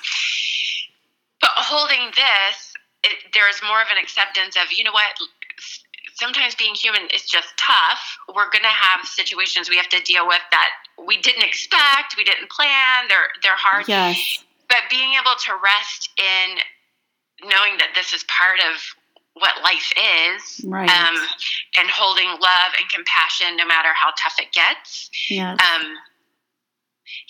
But 1.41 1.57
holding 1.57 2.13
this 2.13 2.70
it, 3.03 3.33
there's 3.33 3.61
more 3.65 3.81
of 3.81 3.87
an 3.91 3.97
acceptance 4.01 4.55
of 4.55 4.71
you 4.71 4.83
know 4.83 4.91
what 4.91 5.17
sometimes 6.13 6.55
being 6.55 6.75
human 6.75 7.03
is 7.13 7.23
just 7.23 7.49
tough 7.57 8.17
we're 8.29 8.49
going 8.49 8.63
to 8.63 8.75
have 8.75 9.05
situations 9.05 9.69
we 9.69 9.77
have 9.77 9.89
to 9.89 10.01
deal 10.01 10.27
with 10.27 10.41
that 10.51 10.69
we 11.07 11.17
didn't 11.21 11.43
expect 11.43 12.15
we 12.17 12.23
didn't 12.23 12.49
plan 12.49 13.07
they're 13.09 13.29
they're 13.43 13.57
hard 13.57 13.87
yes 13.87 14.43
but 14.69 14.79
being 14.89 15.13
able 15.13 15.35
to 15.39 15.51
rest 15.63 16.09
in 16.17 17.49
knowing 17.49 17.77
that 17.77 17.89
this 17.95 18.13
is 18.13 18.23
part 18.25 18.59
of 18.59 18.79
what 19.33 19.63
life 19.63 19.91
is 19.95 20.61
right. 20.65 20.89
um, 20.89 21.15
and 21.77 21.89
holding 21.89 22.27
love 22.27 22.71
and 22.77 22.89
compassion 22.89 23.55
no 23.57 23.65
matter 23.65 23.89
how 23.95 24.11
tough 24.21 24.35
it 24.37 24.51
gets 24.51 25.09
yes. 25.29 25.57
um, 25.59 25.95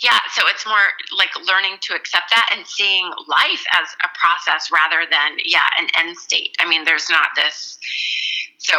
yeah, 0.03 0.19
so 0.33 0.43
it's 0.47 0.65
more 0.65 0.93
like 1.15 1.29
learning 1.47 1.77
to 1.81 1.93
accept 1.93 2.29
that 2.29 2.49
and 2.55 2.65
seeing 2.65 3.05
life 3.27 3.63
as 3.73 3.89
a 4.03 4.09
process 4.17 4.69
rather 4.71 5.05
than, 5.09 5.37
yeah, 5.45 5.67
an 5.79 5.87
end 5.97 6.17
state. 6.17 6.55
I 6.59 6.67
mean, 6.67 6.83
there's 6.83 7.09
not 7.09 7.29
this, 7.35 7.77
so 8.57 8.77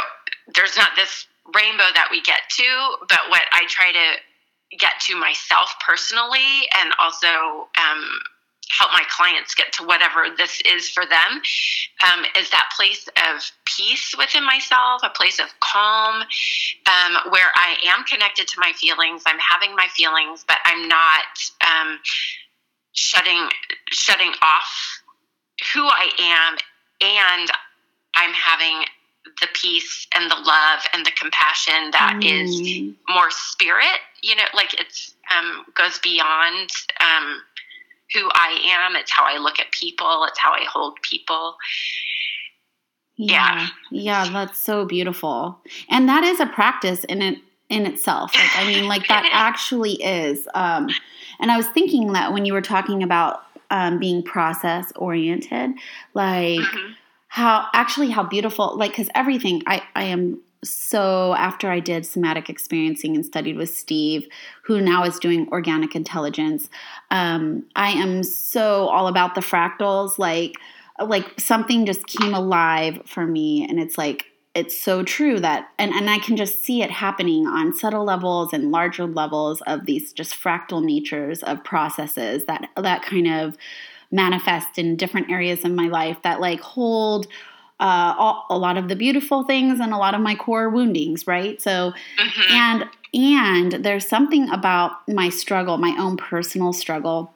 there's 0.54 0.76
not 0.76 0.90
this 0.96 1.26
rainbow 1.54 1.90
that 1.94 2.08
we 2.10 2.22
get 2.22 2.40
to, 2.56 2.96
but 3.08 3.20
what 3.28 3.42
I 3.52 3.66
try 3.68 3.92
to 3.92 4.78
get 4.78 4.92
to 5.06 5.16
myself 5.16 5.74
personally 5.86 6.68
and 6.80 6.92
also 6.98 7.68
um, 7.76 8.02
help 8.78 8.90
my 8.92 9.04
clients 9.08 9.54
get 9.54 9.72
to 9.74 9.84
whatever 9.84 10.26
this 10.36 10.60
is 10.62 10.88
for 10.88 11.04
them 11.04 11.42
um, 12.06 12.24
is 12.38 12.50
that 12.50 12.72
place 12.76 13.08
of 13.08 13.42
peace 13.64 14.14
within 14.16 14.44
myself, 14.44 15.02
a 15.02 15.10
place 15.10 15.38
of 15.38 15.46
calm, 15.60 16.22
um, 16.22 17.30
where 17.30 17.50
I 17.54 17.76
am 17.86 18.04
connected 18.04 18.48
to 18.48 18.60
my 18.60 18.72
feelings. 18.74 19.22
I'm 19.26 19.38
having 19.38 19.76
my 19.76 19.86
feelings, 19.94 20.44
but 20.46 20.56
I'm 20.64 20.88
not 20.88 21.36
um, 21.66 21.98
shutting 22.92 23.48
shutting 23.90 24.32
off 24.42 25.00
who 25.74 25.86
I 25.86 26.10
am, 26.18 26.56
and 27.00 27.50
I'm 28.16 28.32
having 28.32 28.84
the 29.40 29.48
peace 29.54 30.06
and 30.14 30.30
the 30.30 30.34
love 30.34 30.80
and 30.92 31.06
the 31.06 31.12
compassion 31.12 31.90
that 31.92 32.20
mm. 32.22 32.42
is 32.42 32.94
more 33.08 33.30
spirit. 33.30 34.00
You 34.22 34.36
know, 34.36 34.44
like 34.54 34.74
it's 34.80 35.14
um, 35.30 35.64
goes 35.74 35.98
beyond 35.98 36.70
um, 37.00 37.42
who 38.14 38.28
I 38.32 38.60
am. 38.86 38.96
It's 38.96 39.10
how 39.10 39.24
I 39.24 39.38
look 39.38 39.58
at 39.58 39.70
people. 39.72 40.24
It's 40.28 40.38
how 40.38 40.52
I 40.52 40.64
hold 40.64 40.98
people. 41.02 41.56
Yeah. 43.16 43.68
Yeah, 43.90 44.28
that's 44.30 44.58
so 44.58 44.84
beautiful. 44.84 45.60
And 45.88 46.08
that 46.08 46.24
is 46.24 46.40
a 46.40 46.46
practice 46.46 47.04
in 47.04 47.22
it 47.22 47.38
in 47.68 47.86
itself. 47.86 48.34
Like 48.34 48.56
I 48.56 48.66
mean, 48.66 48.86
like 48.86 49.08
that 49.08 49.28
actually 49.32 49.94
is. 49.94 50.48
Um 50.54 50.88
and 51.40 51.50
I 51.50 51.56
was 51.56 51.66
thinking 51.68 52.12
that 52.12 52.32
when 52.32 52.44
you 52.44 52.52
were 52.52 52.62
talking 52.62 53.02
about 53.02 53.42
um, 53.70 53.98
being 53.98 54.22
process 54.22 54.92
oriented, 54.96 55.70
like 56.14 56.60
mm-hmm. 56.60 56.92
how 57.28 57.66
actually 57.72 58.10
how 58.10 58.22
beautiful, 58.22 58.76
like 58.76 58.92
because 58.92 59.08
everything 59.14 59.62
I 59.66 59.82
I 59.96 60.04
am 60.04 60.40
so 60.64 61.34
after 61.34 61.70
I 61.70 61.80
did 61.80 62.06
somatic 62.06 62.48
experiencing 62.48 63.16
and 63.16 63.26
studied 63.26 63.56
with 63.56 63.76
Steve, 63.76 64.28
who 64.62 64.80
now 64.80 65.04
is 65.04 65.18
doing 65.18 65.48
organic 65.50 65.96
intelligence, 65.96 66.68
um, 67.10 67.64
I 67.74 67.90
am 67.90 68.22
so 68.22 68.88
all 68.88 69.08
about 69.08 69.34
the 69.34 69.40
fractals. 69.40 70.18
Like, 70.18 70.54
like 71.04 71.40
something 71.40 71.84
just 71.84 72.06
came 72.06 72.32
alive 72.32 73.02
for 73.06 73.26
me, 73.26 73.66
and 73.68 73.80
it's 73.80 73.98
like 73.98 74.26
it's 74.54 74.78
so 74.78 75.02
true 75.02 75.40
that, 75.40 75.68
and 75.78 75.92
and 75.92 76.08
I 76.08 76.18
can 76.18 76.36
just 76.36 76.62
see 76.62 76.82
it 76.82 76.90
happening 76.90 77.46
on 77.46 77.74
subtle 77.74 78.04
levels 78.04 78.52
and 78.52 78.70
larger 78.70 79.06
levels 79.06 79.62
of 79.62 79.86
these 79.86 80.12
just 80.12 80.34
fractal 80.34 80.84
natures 80.84 81.42
of 81.42 81.64
processes 81.64 82.44
that 82.44 82.68
that 82.76 83.02
kind 83.02 83.26
of 83.26 83.56
manifest 84.12 84.78
in 84.78 84.94
different 84.94 85.30
areas 85.30 85.64
of 85.64 85.72
my 85.72 85.88
life 85.88 86.18
that 86.22 86.40
like 86.40 86.60
hold 86.60 87.26
uh, 87.82 88.14
all, 88.16 88.46
a 88.48 88.56
lot 88.56 88.76
of 88.76 88.88
the 88.88 88.94
beautiful 88.94 89.42
things 89.42 89.80
and 89.80 89.92
a 89.92 89.96
lot 89.96 90.14
of 90.14 90.20
my 90.20 90.36
core 90.36 90.68
woundings, 90.68 91.26
right? 91.26 91.60
So, 91.60 91.92
mm-hmm. 92.18 92.52
and 92.52 92.84
and 93.14 93.84
there's 93.84 94.08
something 94.08 94.48
about 94.50 95.06
my 95.08 95.28
struggle, 95.28 95.76
my 95.76 95.94
own 95.98 96.16
personal 96.16 96.72
struggle 96.72 97.34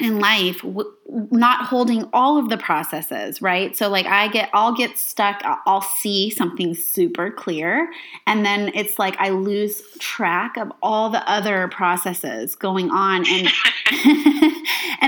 in 0.00 0.18
life 0.18 0.62
w- 0.62 0.90
not 1.30 1.66
holding 1.66 2.08
all 2.12 2.38
of 2.38 2.48
the 2.48 2.56
processes 2.56 3.42
right 3.42 3.76
so 3.76 3.88
like 3.88 4.06
i 4.06 4.28
get 4.28 4.48
i'll 4.54 4.74
get 4.74 4.96
stuck 4.96 5.42
i'll 5.66 5.82
see 5.82 6.30
something 6.30 6.74
super 6.74 7.30
clear 7.30 7.90
and 8.26 8.46
then 8.46 8.70
it's 8.74 8.98
like 8.98 9.14
i 9.18 9.28
lose 9.28 9.82
track 9.98 10.56
of 10.56 10.72
all 10.82 11.10
the 11.10 11.30
other 11.30 11.68
processes 11.68 12.54
going 12.54 12.90
on 12.90 13.26
and 13.28 13.48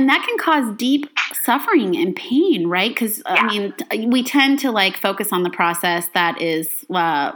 and 0.03 0.09
that 0.09 0.27
can 0.27 0.37
cause 0.37 0.77
deep 0.77 1.09
suffering 1.33 1.97
and 1.97 2.17
pain 2.17 2.67
right 2.67 2.91
because 2.91 3.19
yeah. 3.19 3.35
i 3.35 3.47
mean 3.47 4.11
we 4.11 4.23
tend 4.23 4.59
to 4.59 4.73
like 4.73 4.97
focus 4.97 5.33
on 5.33 5.45
the 5.45 5.51
process 5.51 6.09
that 6.15 6.41
is 6.43 6.85
uh, 6.93 7.33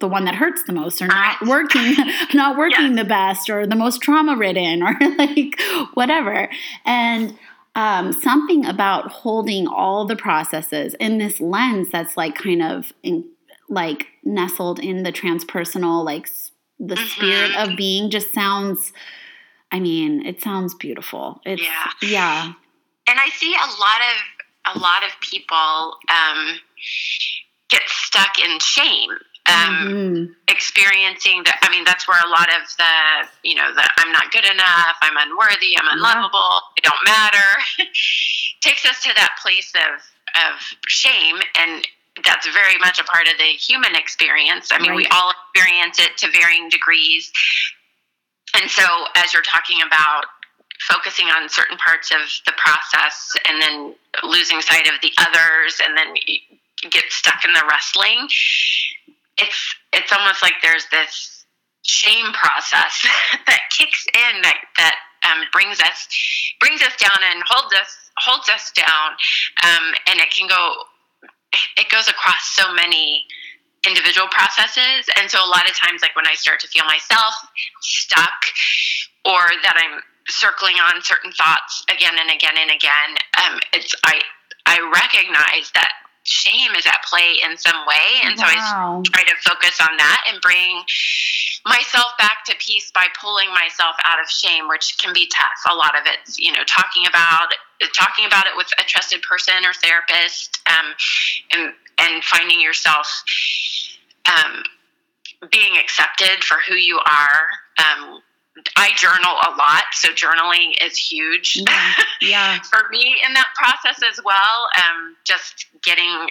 the 0.00 0.08
one 0.08 0.24
that 0.24 0.34
hurts 0.34 0.64
the 0.64 0.72
most 0.72 1.00
or 1.00 1.06
not 1.06 1.40
working 1.46 1.94
not 2.34 2.58
working 2.58 2.96
the 2.96 3.04
best 3.04 3.48
or 3.48 3.66
the 3.66 3.76
most 3.76 4.02
trauma 4.02 4.36
ridden 4.36 4.82
or 4.82 4.96
like 5.18 5.60
whatever 5.94 6.50
and 6.84 7.38
um, 7.74 8.12
something 8.12 8.66
about 8.66 9.10
holding 9.10 9.66
all 9.66 10.04
the 10.04 10.16
processes 10.16 10.94
in 11.00 11.18
this 11.18 11.40
lens 11.40 11.88
that's 11.90 12.16
like 12.16 12.34
kind 12.34 12.62
of 12.62 12.92
in, 13.02 13.24
like 13.68 14.08
nestled 14.24 14.78
in 14.78 15.02
the 15.02 15.12
transpersonal, 15.12 16.04
like 16.04 16.28
the 16.78 16.94
mm-hmm. 16.96 17.06
spirit 17.06 17.56
of 17.56 17.76
being 17.76 18.10
just 18.10 18.32
sounds. 18.34 18.92
I 19.72 19.80
mean, 19.80 20.24
it 20.26 20.42
sounds 20.42 20.74
beautiful. 20.74 21.40
It's, 21.44 21.62
yeah, 21.62 21.90
yeah. 22.02 22.52
And 23.08 23.18
I 23.18 23.28
see 23.30 23.54
a 23.54 23.68
lot 23.80 24.00
of 24.12 24.76
a 24.76 24.78
lot 24.78 25.02
of 25.02 25.10
people 25.20 25.96
um, 26.08 26.60
get 27.68 27.82
stuck 27.86 28.38
in 28.38 28.60
shame 28.60 29.10
um, 29.46 29.74
mm-hmm. 29.74 30.32
experiencing 30.48 31.42
that. 31.44 31.58
I 31.62 31.70
mean, 31.70 31.84
that's 31.84 32.06
where 32.06 32.20
a 32.22 32.30
lot 32.30 32.48
of 32.48 32.62
the, 32.78 33.28
you 33.42 33.56
know, 33.56 33.74
the 33.74 33.82
I'm 33.98 34.12
not 34.12 34.30
good 34.30 34.44
enough, 34.44 34.96
I'm 35.02 35.16
unworthy, 35.16 35.74
I'm 35.78 35.88
unlovable, 35.90 36.38
yeah. 36.38 36.78
I 36.78 36.80
don't 36.82 37.04
matter, 37.04 37.48
takes 38.62 38.84
us 38.86 39.02
to 39.02 39.10
that 39.14 39.38
place 39.42 39.72
of 39.74 40.00
of 40.32 40.60
shame, 40.86 41.36
and 41.58 41.86
that's 42.24 42.46
very 42.48 42.78
much 42.78 43.00
a 43.00 43.04
part 43.04 43.26
of 43.26 43.36
the 43.38 43.52
human 43.58 43.96
experience. 43.96 44.70
I 44.70 44.78
mean, 44.78 44.90
right. 44.92 44.96
we 44.96 45.06
all 45.06 45.32
experience 45.32 45.98
it 45.98 46.16
to 46.18 46.30
varying 46.30 46.68
degrees. 46.68 47.32
And 48.54 48.70
so, 48.70 48.84
as 49.16 49.32
you're 49.32 49.42
talking 49.42 49.78
about 49.86 50.24
focusing 50.88 51.26
on 51.26 51.48
certain 51.48 51.78
parts 51.78 52.10
of 52.10 52.20
the 52.44 52.52
process 52.56 53.32
and 53.48 53.62
then 53.62 53.94
losing 54.24 54.60
sight 54.60 54.86
of 54.88 55.00
the 55.00 55.12
others 55.18 55.80
and 55.84 55.96
then 55.96 56.14
get 56.90 57.04
stuck 57.10 57.44
in 57.44 57.52
the 57.52 57.62
wrestling 57.70 58.26
it's 59.38 59.74
it's 59.92 60.12
almost 60.12 60.42
like 60.42 60.54
there's 60.62 60.86
this 60.90 61.44
shame 61.82 62.32
process 62.32 63.06
that 63.46 63.60
kicks 63.70 64.06
in 64.14 64.42
that 64.42 64.58
that 64.76 64.96
um, 65.24 65.44
brings 65.52 65.80
us 65.80 66.08
brings 66.60 66.82
us 66.82 66.96
down 66.96 67.18
and 67.32 67.42
holds 67.46 67.74
us 67.74 68.10
holds 68.18 68.48
us 68.48 68.70
down, 68.72 69.10
um, 69.64 69.94
and 70.06 70.20
it 70.20 70.30
can 70.30 70.48
go 70.48 70.74
it 71.76 71.88
goes 71.90 72.08
across 72.08 72.44
so 72.54 72.72
many 72.74 73.24
individual 73.86 74.28
processes 74.28 75.10
and 75.18 75.30
so 75.30 75.38
a 75.38 75.50
lot 75.50 75.68
of 75.68 75.74
times 75.76 76.02
like 76.02 76.14
when 76.14 76.26
i 76.26 76.34
start 76.34 76.60
to 76.60 76.68
feel 76.68 76.84
myself 76.84 77.34
stuck 77.80 78.46
or 79.24 79.42
that 79.62 79.74
i'm 79.76 80.00
circling 80.28 80.76
on 80.76 81.02
certain 81.02 81.32
thoughts 81.32 81.84
again 81.90 82.14
and 82.14 82.30
again 82.30 82.54
and 82.56 82.70
again 82.70 83.10
um, 83.42 83.58
it's 83.72 83.94
i 84.04 84.20
i 84.66 84.78
recognize 84.94 85.70
that 85.74 85.90
shame 86.24 86.70
is 86.78 86.86
at 86.86 87.02
play 87.08 87.42
in 87.44 87.56
some 87.56 87.86
way. 87.86 88.22
And 88.24 88.38
wow. 88.38 88.42
so 88.42 88.46
I 88.46 89.02
try 89.04 89.22
to 89.24 89.36
focus 89.42 89.80
on 89.80 89.96
that 89.96 90.24
and 90.30 90.40
bring 90.40 90.82
myself 91.66 92.14
back 92.18 92.44
to 92.46 92.54
peace 92.58 92.90
by 92.90 93.06
pulling 93.20 93.48
myself 93.50 93.96
out 94.04 94.20
of 94.20 94.28
shame, 94.28 94.68
which 94.68 94.98
can 94.98 95.12
be 95.12 95.28
tough. 95.34 95.58
A 95.70 95.74
lot 95.74 95.98
of 95.98 96.06
it's, 96.06 96.38
you 96.38 96.52
know, 96.52 96.62
talking 96.66 97.06
about 97.06 97.48
talking 97.94 98.24
about 98.24 98.46
it 98.46 98.56
with 98.56 98.68
a 98.78 98.84
trusted 98.84 99.22
person 99.22 99.54
or 99.64 99.72
therapist, 99.72 100.60
um, 100.70 100.94
and 101.52 101.72
and 102.02 102.22
finding 102.24 102.60
yourself 102.60 103.06
um, 104.26 104.62
being 105.50 105.76
accepted 105.78 106.42
for 106.44 106.58
who 106.68 106.74
you 106.74 106.98
are. 106.98 107.42
Um, 107.78 108.20
I 108.76 108.90
journal 108.96 109.32
a 109.46 109.50
lot, 109.56 109.84
so 109.92 110.10
journaling 110.10 110.74
is 110.84 110.96
huge. 110.96 111.62
Yeah. 112.20 112.58
for 112.70 112.88
me 112.90 113.16
in 113.26 113.32
that 113.34 113.48
process 113.56 114.00
as 114.08 114.20
well. 114.24 114.68
Um, 114.76 115.16
just 115.24 115.66
getting 115.82 116.28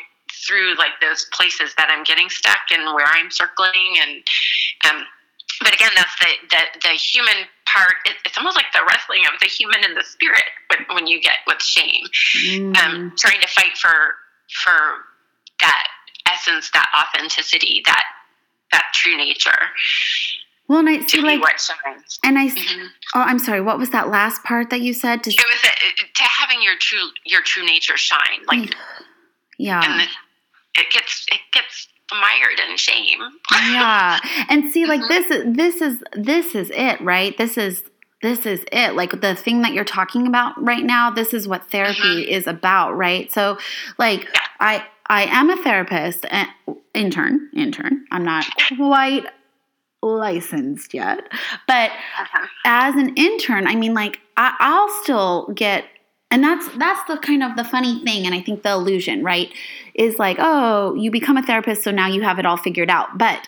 through 0.48 0.76
like 0.78 1.00
those 1.02 1.26
places 1.34 1.74
that 1.76 1.90
I'm 1.92 2.04
getting 2.04 2.30
stuck 2.30 2.72
and 2.72 2.96
where 2.96 3.06
I'm 3.06 3.30
circling 3.32 3.98
and 4.02 4.24
um, 4.90 5.06
but 5.62 5.74
again, 5.76 5.92
that's 5.96 6.18
the 6.20 6.26
the, 6.50 6.90
the 6.90 6.94
human 6.96 7.46
part. 7.66 7.94
It, 8.06 8.16
it's 8.26 8.38
almost 8.38 8.56
like 8.56 8.72
the 8.74 8.82
wrestling 8.88 9.22
of 9.32 9.40
the 9.40 9.48
human 9.48 9.84
and 9.84 9.96
the 9.96 10.04
spirit 10.04 10.44
when, 10.70 10.96
when 10.96 11.08
you 11.08 11.22
get 11.22 11.38
with 11.48 11.62
shame, 11.62 12.04
mm. 12.38 12.78
um, 12.78 13.14
trying 13.18 13.42
to 13.42 13.48
fight 13.48 13.78
for 13.78 13.94
for 14.64 15.06
that 15.62 15.88
essence, 16.32 16.70
that 16.72 16.88
authenticity, 16.96 17.82
that 17.86 18.04
that 18.72 18.86
true 18.94 19.18
nature. 19.18 19.52
Well, 20.68 20.80
and 20.80 20.90
I 20.90 21.06
see 21.06 21.20
like 21.20 21.42
And 22.24 22.40
I, 22.40 22.48
mm-hmm. 22.48 22.86
oh, 23.16 23.22
I'm 23.22 23.40
sorry. 23.40 23.60
What 23.60 23.78
was 23.78 23.90
that 23.90 24.08
last 24.08 24.44
part 24.44 24.70
that 24.70 24.80
you 24.80 24.94
said? 24.94 25.22
To, 25.24 25.30
it 25.30 25.36
was 25.38 25.64
a, 25.64 26.14
to 26.14 26.24
having 26.24 26.62
your 26.62 26.76
true 26.80 27.10
your 27.26 27.42
true 27.42 27.66
nature 27.66 27.98
shine, 27.98 28.46
like 28.48 28.74
yeah. 29.58 29.82
And 29.84 30.10
it 30.76 30.92
gets 30.92 31.26
it 31.30 31.42
gets 31.52 31.90
mired 32.10 32.60
in 32.70 32.78
shame. 32.78 33.20
yeah, 33.52 34.20
and 34.50 34.72
see, 34.72 34.86
like 34.86 35.02
mm-hmm. 35.02 35.54
this 35.54 35.80
this 35.80 35.82
is 35.82 36.04
this 36.14 36.56
is 36.56 36.72
it, 36.74 37.02
right? 37.02 37.38
This 37.38 37.58
is 37.58 37.84
this 38.22 38.46
is 38.46 38.64
it 38.72 38.96
like 38.96 39.20
the 39.20 39.36
thing 39.36 39.62
that 39.64 39.74
you're 39.74 39.84
talking 39.84 40.28
about 40.28 40.54
right 40.64 40.84
now 40.84 41.10
this 41.10 41.34
is 41.34 41.48
what 41.48 41.70
therapy 41.72 42.00
mm-hmm. 42.02 42.32
is 42.32 42.46
about 42.46 42.96
right 42.96 43.32
so 43.32 43.58
like 43.98 44.24
yeah. 44.26 44.40
i 44.60 44.86
i 45.12 45.28
am 45.30 45.52
a 45.52 45.58
therapist 45.58 46.26
and 46.32 46.50
intern 46.94 47.50
intern. 47.56 48.06
I'm 48.12 48.24
not 48.24 48.46
quite 48.78 49.26
licensed 50.02 50.94
yet. 50.94 51.20
But 51.68 51.92
uh-huh. 51.92 52.48
as 52.66 52.96
an 52.96 53.16
intern, 53.16 53.68
I 53.68 53.76
mean, 53.76 53.94
like 53.94 54.20
I, 54.38 54.56
I'll 54.60 54.90
still 55.04 55.48
get 55.54 55.86
and 56.30 56.44
that's 56.44 56.68
that's 56.78 57.04
the 57.08 57.18
kind 57.18 57.44
of 57.44 57.56
the 57.58 57.64
funny 57.66 58.02
thing 58.06 58.26
and 58.26 58.34
i 58.34 58.42
think 58.42 58.64
the 58.64 58.72
illusion 58.72 59.22
right 59.22 59.52
is 59.96 60.18
like 60.18 60.38
oh 60.40 60.96
you 60.96 61.12
become 61.12 61.36
a 61.36 61.44
therapist 61.44 61.84
so 61.84 61.92
now 61.92 62.08
you 62.08 62.22
have 62.22 62.40
it 62.40 62.46
all 62.46 62.58
figured 62.58 62.90
out. 62.90 63.18
But 63.18 63.48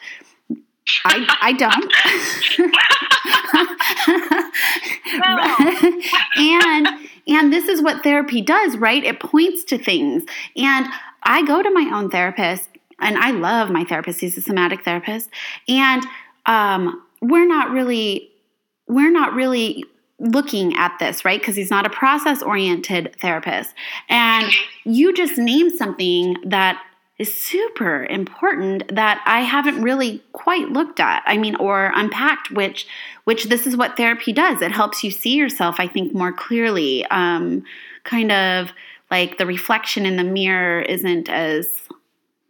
i 1.06 1.38
i 1.42 1.54
don't. 1.54 1.94
And 6.36 6.88
and 7.28 7.54
this 7.54 7.70
is 7.70 7.82
what 7.82 8.04
therapy 8.04 8.42
does 8.42 8.78
right? 8.78 9.04
It 9.04 9.20
points 9.20 9.64
to 9.66 9.78
things. 9.78 10.24
And 10.58 10.88
i 11.26 11.46
go 11.46 11.62
to 11.62 11.72
my 11.72 11.92
own 11.94 12.10
therapist 12.10 12.70
and 13.00 13.18
i 13.18 13.32
love 13.32 13.70
my 13.70 13.84
therapist 13.84 14.20
he's 14.20 14.38
a 14.38 14.42
somatic 14.42 14.84
therapist 14.84 15.30
and 15.68 16.06
um, 16.46 17.02
we're 17.22 17.48
not 17.48 17.72
really 17.72 18.30
we're 18.88 19.12
not 19.12 19.34
really 19.34 19.86
looking 20.20 20.76
at 20.78 20.98
this, 21.00 21.26
right? 21.26 21.40
Because 21.40 21.56
he's 21.56 21.70
not 21.70 21.86
a 21.86 21.90
process 21.90 22.42
oriented 22.42 23.16
therapist. 23.20 23.74
And 24.10 24.50
you 24.86 25.14
just 25.14 25.38
named 25.38 25.74
something 25.74 26.38
that 26.46 26.82
is 27.20 27.42
super 27.42 28.06
important 28.06 28.96
that 28.96 29.22
I 29.26 29.42
haven't 29.42 29.82
really 29.82 30.24
quite 30.32 30.70
looked 30.70 31.00
at. 31.00 31.24
I 31.26 31.38
mean, 31.38 31.56
or 31.56 31.92
unpacked, 31.96 32.52
which 32.52 32.88
which 33.26 33.46
this 33.46 33.68
is 33.68 33.78
what 33.78 33.96
therapy 33.98 34.34
does. 34.34 34.62
It 34.62 34.72
helps 34.72 35.04
you 35.04 35.12
see 35.12 35.36
yourself, 35.36 35.76
I 35.80 35.88
think, 35.88 36.14
more 36.14 36.32
clearly. 36.32 37.06
Um, 37.06 37.64
kind 38.04 38.32
of 38.32 38.72
like 39.14 39.38
the 39.38 39.46
reflection 39.46 40.08
in 40.08 40.16
the 40.16 40.24
mirror 40.24 40.82
isn't 40.82 41.30
as 41.30 41.68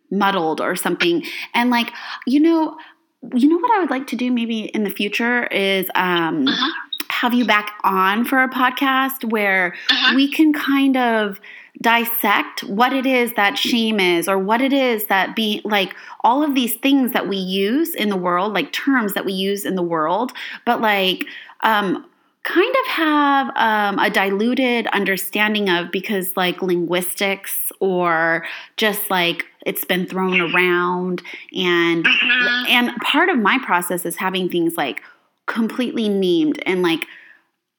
muddled 0.10 0.62
or 0.62 0.78
something. 0.78 1.21
And 1.54 1.69
like, 1.69 1.91
you 2.26 2.39
know, 2.39 2.78
you 3.36 3.49
know 3.49 3.58
what 3.58 3.69
I 3.73 3.82
would 3.82 3.89
like 3.89 4.08
to 4.08 4.15
do 4.15 4.32
maybe 4.32 4.62
in 4.67 4.86
the 4.86 4.89
future 4.89 5.45
is 5.47 5.89
um, 5.95 6.47
uh-huh. 6.47 6.71
have 7.10 7.34
you 7.34 7.43
back 7.43 7.73
on 7.84 8.23
for 8.23 8.41
a 8.41 8.47
podcast 8.47 9.30
where 9.30 9.76
uh-huh. 9.89 10.15
we 10.15 10.32
can 10.32 10.54
kind 10.54 10.95
of 10.95 11.41
dissect 11.82 12.63
what 12.63 12.93
it 12.93 13.06
is 13.06 13.34
that 13.34 13.58
shame 13.58 13.99
is 13.99 14.30
or 14.30 14.39
what 14.39 14.62
it 14.62 14.71
is 14.71 15.08
that 15.08 15.36
be 15.36 15.60
like 15.65 15.93
all 16.21 16.43
of 16.43 16.56
these 16.56 16.76
things 16.76 17.12
that 17.12 17.28
we 17.28 17.36
use 17.36 17.93
in 17.93 18.08
the 18.08 18.15
world 18.15 18.54
like 18.54 18.71
terms 18.71 19.15
that 19.15 19.26
we 19.26 19.34
use 19.34 19.65
in 19.65 19.76
the 19.76 19.82
world 19.82 20.32
but 20.65 20.80
like 20.80 21.26
um, 21.62 22.06
kind 22.43 22.75
of 22.82 22.91
have 22.91 23.51
um, 23.56 23.99
a 23.99 24.10
diluted 24.10 24.86
understanding 24.88 25.69
of 25.69 25.91
because 25.91 26.36
like 26.36 26.62
linguistics 26.62 27.71
or 27.79 28.45
just 28.75 29.10
like 29.10 29.45
it's 29.65 29.86
been 29.86 30.06
thrown 30.06 30.41
around 30.41 31.21
and 31.53 32.03
mm-hmm. 32.03 32.65
and 32.67 32.95
part 32.97 33.29
of 33.29 33.38
my 33.38 33.58
process 33.63 34.06
is 34.06 34.17
having 34.17 34.49
things 34.49 34.75
like 34.75 35.01
completely 35.45 36.10
named 36.10 36.62
and 36.65 36.84
like 36.84 37.06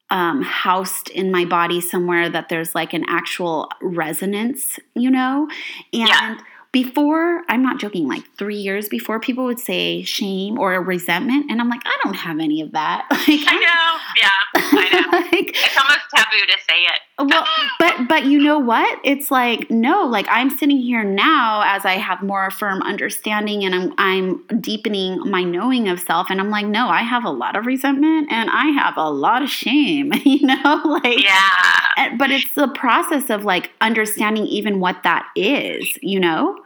um, 0.09 0.41
housed 0.41 1.09
in 1.09 1.31
my 1.31 1.45
body 1.45 1.79
somewhere 1.79 2.29
that 2.29 2.49
there's 2.49 2.73
like 2.75 2.93
an 2.93 3.05
actual 3.07 3.69
resonance, 3.81 4.79
you 4.95 5.09
know? 5.09 5.47
And 5.93 6.07
yeah 6.07 6.37
before 6.75 7.41
i'm 7.47 7.63
not 7.63 7.79
joking 7.79 8.05
like 8.05 8.21
three 8.37 8.57
years 8.57 8.89
before 8.89 9.17
people 9.17 9.45
would 9.45 9.61
say 9.61 10.03
shame 10.03 10.59
or 10.59 10.73
resentment 10.81 11.49
and 11.49 11.61
i'm 11.61 11.69
like 11.69 11.79
i 11.85 11.97
don't 12.03 12.15
have 12.15 12.37
any 12.37 12.59
of 12.59 12.73
that. 12.73 13.07
Like 13.11 13.43
i 13.47 13.55
know. 13.55 13.97
Yeah. 14.21 14.29
I 14.55 14.89
know. 14.91 15.05
Like, 15.15 15.49
it's 15.49 15.77
almost 15.77 15.99
taboo 16.13 16.45
to 16.45 16.57
say 16.69 16.81
it. 16.81 17.29
well 17.31 17.45
but 17.79 18.07
but 18.09 18.25
you 18.25 18.41
know 18.41 18.59
what? 18.59 18.99
It's 19.05 19.31
like 19.31 19.71
no 19.71 20.05
like 20.05 20.27
i'm 20.29 20.49
sitting 20.49 20.77
here 20.77 21.03
now 21.03 21.63
as 21.65 21.85
i 21.85 21.93
have 21.93 22.21
more 22.21 22.51
firm 22.51 22.81
understanding 22.81 23.63
and 23.63 23.73
i'm 23.73 23.93
i'm 23.97 24.59
deepening 24.59 25.19
my 25.29 25.43
knowing 25.43 25.87
of 25.87 25.99
self 25.99 26.27
and 26.29 26.41
i'm 26.41 26.49
like 26.49 26.65
no 26.65 26.89
i 26.89 27.01
have 27.01 27.23
a 27.23 27.29
lot 27.29 27.55
of 27.55 27.65
resentment 27.65 28.29
and 28.31 28.49
i 28.51 28.67
have 28.67 28.95
a 28.97 29.09
lot 29.09 29.41
of 29.41 29.49
shame 29.49 30.11
you 30.25 30.45
know? 30.45 30.81
Like 30.83 31.23
yeah. 31.23 32.17
but 32.17 32.31
it's 32.31 32.53
the 32.53 32.67
process 32.67 33.29
of 33.29 33.45
like 33.45 33.71
understanding 33.79 34.45
even 34.45 34.81
what 34.81 35.03
that 35.03 35.27
is 35.35 35.97
you 36.01 36.19
know 36.19 36.59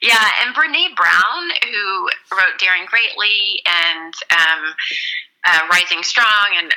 yeah, 0.00 0.30
and 0.42 0.54
Brene 0.54 0.94
Brown, 0.96 1.50
who 1.64 2.08
wrote 2.36 2.58
Daring 2.58 2.86
Greatly 2.86 3.62
and 3.66 4.14
um, 4.30 4.74
uh, 5.46 5.60
Rising 5.70 6.02
Strong, 6.02 6.56
and 6.56 6.74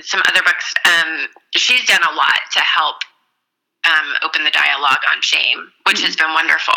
some 0.00 0.22
other 0.28 0.42
books. 0.42 0.74
Um, 0.84 1.28
she's 1.54 1.84
done 1.86 2.02
a 2.02 2.12
lot 2.14 2.40
to 2.52 2.60
help 2.60 2.96
um, 3.84 4.14
open 4.24 4.44
the 4.44 4.50
dialogue 4.50 5.00
on 5.14 5.22
shame, 5.22 5.70
which 5.86 5.96
mm-hmm. 5.96 6.06
has 6.06 6.16
been 6.16 6.32
wonderful. 6.32 6.74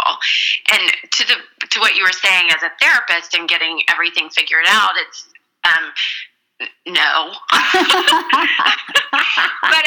And 0.71 0.91
to 1.11 1.27
the 1.27 1.35
to 1.67 1.79
what 1.79 1.95
you 1.95 2.03
were 2.03 2.11
saying 2.11 2.49
as 2.51 2.61
a 2.63 2.71
therapist 2.79 3.33
and 3.33 3.49
getting 3.49 3.81
everything 3.87 4.29
figured 4.29 4.65
out, 4.67 4.91
it's 4.95 5.27
um, 5.63 5.93
no. 6.87 7.33
but 7.51 7.59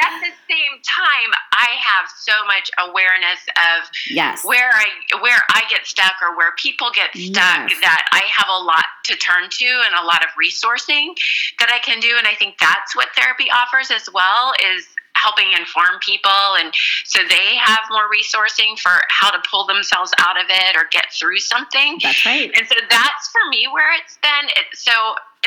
at 0.03 0.21
the 0.23 0.33
same 0.49 0.81
time, 0.83 1.31
I 1.65 1.81
have 1.81 2.07
so 2.13 2.33
much 2.47 2.71
awareness 2.79 3.41
of 3.57 3.89
yes. 4.11 4.45
where 4.45 4.71
I 4.71 4.87
where 5.21 5.41
I 5.49 5.63
get 5.71 5.87
stuck 5.87 6.13
or 6.21 6.37
where 6.37 6.53
people 6.61 6.91
get 6.95 7.11
stuck 7.17 7.71
yes. 7.71 7.81
that 7.81 8.05
I 8.13 8.23
have 8.29 8.49
a 8.53 8.61
lot 8.63 8.85
to 9.05 9.17
turn 9.17 9.49
to 9.49 9.69
and 9.87 9.95
a 9.97 10.05
lot 10.05 10.23
of 10.23 10.31
resourcing 10.37 11.17
that 11.59 11.73
I 11.73 11.79
can 11.79 12.01
do 12.01 12.15
and 12.19 12.27
I 12.27 12.35
think 12.35 12.57
that's 12.61 12.95
what 12.95 13.09
therapy 13.17 13.47
offers 13.51 13.91
as 13.91 14.09
well 14.13 14.53
is 14.77 14.85
helping 15.17 15.53
inform 15.57 15.97
people 16.01 16.59
and 16.61 16.75
so 17.05 17.23
they 17.29 17.57
have 17.57 17.81
more 17.89 18.11
resourcing 18.13 18.77
for 18.79 18.93
how 19.09 19.31
to 19.31 19.41
pull 19.49 19.65
themselves 19.65 20.13
out 20.19 20.37
of 20.37 20.47
it 20.51 20.77
or 20.77 20.85
get 20.91 21.07
through 21.13 21.39
something. 21.39 21.99
That's 22.03 22.27
right. 22.27 22.51
And 22.55 22.69
so 22.69 22.75
that's 22.91 23.29
for 23.29 23.49
me 23.49 23.67
where 23.73 23.95
it's 23.97 24.19
been. 24.21 24.53
It, 24.57 24.77
so 24.77 24.93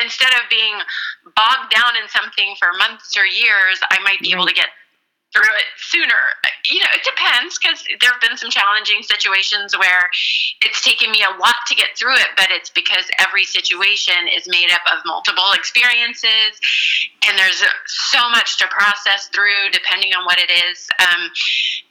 instead 0.02 0.32
of 0.34 0.50
being 0.50 0.74
bogged 1.36 1.70
down 1.74 1.94
in 2.02 2.08
something 2.08 2.56
for 2.58 2.72
months 2.78 3.16
or 3.16 3.26
years, 3.26 3.78
I 3.90 4.02
might 4.02 4.18
be 4.20 4.32
right. 4.32 4.40
able 4.40 4.46
to 4.46 4.54
get 4.54 4.68
through 5.32 5.52
it 5.60 5.68
sooner. 5.76 6.22
You 6.64 6.80
know, 6.80 6.92
it 6.96 7.04
depends 7.04 7.58
because 7.58 7.84
there 8.00 8.12
have 8.12 8.20
been 8.20 8.36
some 8.36 8.50
challenging 8.50 9.02
situations 9.02 9.76
where 9.76 10.08
it's 10.64 10.82
taken 10.82 11.10
me 11.10 11.22
a 11.22 11.32
lot 11.36 11.56
to 11.68 11.74
get 11.74 11.96
through 11.96 12.16
it, 12.16 12.32
but 12.36 12.48
it's 12.50 12.70
because 12.70 13.04
every 13.18 13.44
situation 13.44 14.28
is 14.28 14.48
made 14.48 14.72
up 14.72 14.84
of 14.88 15.04
multiple 15.04 15.52
experiences 15.52 16.56
and 17.28 17.38
there's 17.38 17.62
so 17.86 18.28
much 18.30 18.58
to 18.58 18.66
process 18.68 19.28
through 19.28 19.68
depending 19.72 20.12
on 20.16 20.24
what 20.24 20.38
it 20.38 20.50
is. 20.50 20.88
Um, 20.98 21.28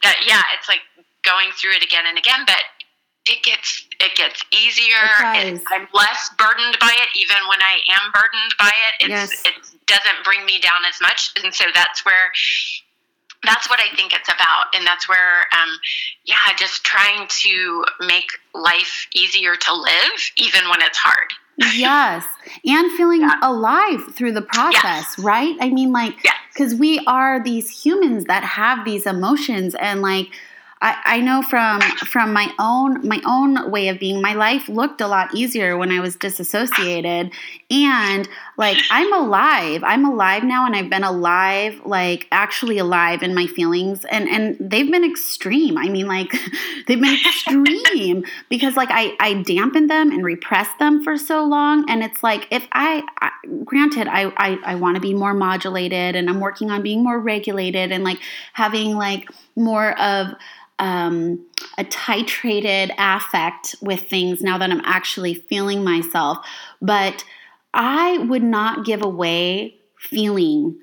that, 0.04 0.17
yeah, 0.26 0.41
it's 0.58 0.67
like 0.67 0.82
going 1.21 1.52
through 1.54 1.78
it 1.78 1.84
again 1.84 2.06
and 2.08 2.17
again, 2.17 2.41
but 2.45 2.62
it 3.30 3.43
gets 3.43 3.86
it 4.00 4.15
gets 4.15 4.41
easier. 4.56 5.04
It 5.36 5.62
I'm 5.71 5.88
less 5.93 6.32
burdened 6.38 6.78
by 6.80 6.93
it, 6.95 7.10
even 7.19 7.36
when 7.50 7.60
I 7.60 7.80
am 7.91 8.12
burdened 8.13 8.56
by 8.58 8.71
it. 8.71 9.04
It's, 9.04 9.10
yes. 9.10 9.43
It 9.43 9.56
doesn't 9.86 10.23
bring 10.23 10.45
me 10.45 10.60
down 10.60 10.88
as 10.88 11.02
much, 11.02 11.32
and 11.43 11.54
so 11.54 11.65
that's 11.73 12.06
where 12.06 12.32
that's 13.48 13.70
what 13.70 13.80
I 13.80 13.96
think 13.96 14.14
it's 14.14 14.30
about, 14.30 14.76
and 14.76 14.86
that's 14.86 15.08
where, 15.08 15.40
um, 15.54 15.70
yeah, 16.26 16.36
just 16.58 16.84
trying 16.84 17.28
to 17.28 17.86
make 18.02 18.28
life 18.54 19.08
easier 19.16 19.56
to 19.56 19.74
live, 19.74 20.32
even 20.38 20.70
when 20.70 20.82
it's 20.82 20.98
hard. 20.98 21.28
yes, 21.76 22.26
and 22.66 22.92
feeling 22.98 23.22
yeah. 23.22 23.40
alive 23.42 24.14
through 24.14 24.34
the 24.34 24.42
process, 24.42 24.84
yes. 24.84 25.20
right? 25.20 25.56
I 25.60 25.70
mean, 25.70 25.92
like, 25.92 26.16
because 26.54 26.74
yes. 26.74 26.80
we 26.80 27.00
are 27.08 27.44
these 27.44 27.70
humans 27.70 28.26
that 28.26 28.44
have 28.44 28.86
these 28.86 29.06
emotions, 29.06 29.76
and 29.76 30.02
like 30.02 30.28
I, 30.82 30.98
I 31.06 31.22
know 31.22 31.42
from 31.42 31.82
from 31.82 32.34
my 32.34 32.54
own 32.60 33.08
my 33.08 33.22
own 33.26 33.72
way 33.72 33.88
of 33.88 34.00
being, 34.00 34.22
my 34.22 34.34
life 34.34 34.70
looked 34.70 35.02
a 35.02 35.08
lot 35.08 35.34
easier 35.34 35.76
when 35.76 35.92
I 35.92 36.00
was 36.00 36.16
disassociated. 36.16 37.32
And 37.72 38.30
like 38.58 38.78
I'm 38.92 39.12
alive. 39.13 39.84
I'm 39.84 40.06
alive 40.06 40.44
now 40.44 40.66
and 40.66 40.76
I've 40.76 40.90
been 40.90 41.04
alive, 41.04 41.82
like 41.86 42.28
actually 42.32 42.78
alive 42.78 43.24
in 43.24 43.34
my 43.34 43.48
feelings. 43.48 44.06
And 44.06 44.30
and 44.30 44.56
they've 44.60 44.90
been 44.90 45.04
extreme. 45.04 45.78
I 45.78 45.90
mean, 45.90 46.08
like 46.08 46.32
they've 46.88 47.02
been 47.02 47.18
extreme 47.26 48.24
because 48.50 48.76
like 48.76 48.90
I, 48.92 49.16
I 49.20 49.42
dampened 49.42 49.90
them 49.90 50.12
and 50.12 50.24
repressed 50.24 50.78
them 50.78 51.04
for 51.04 51.18
so 51.18 51.44
long. 51.44 51.90
And 51.90 52.04
it's 52.04 52.22
like 52.24 52.48
if 52.52 52.68
I, 52.72 53.04
I 53.20 53.32
granted 53.66 54.08
I, 54.08 54.32
I, 54.38 54.60
I 54.63 54.76
want 54.76 54.96
to 54.96 55.02
be 55.02 55.13
more 55.13 55.34
modulated 55.34 56.16
and 56.16 56.30
I'm 56.30 56.40
working 56.40 56.70
on 56.70 56.84
being 56.84 57.04
more 57.04 57.20
regulated 57.20 57.92
and 57.92 58.04
like 58.04 58.20
having 58.54 58.96
like 58.96 59.28
more 59.58 60.00
of 60.00 60.34
um, 60.80 61.46
a 61.78 61.84
titrated 61.84 62.91
affect 62.98 63.76
with 63.82 64.02
things 64.02 64.41
now 64.41 64.58
that 64.58 64.70
I'm 64.70 64.82
actually 64.86 65.34
feeling 65.34 65.84
myself. 65.84 66.38
But 66.82 67.26
I 67.74 68.20
would 68.20 68.43
not 68.43 68.86
give 68.86 69.04
away 69.04 69.76
feeling 70.00 70.80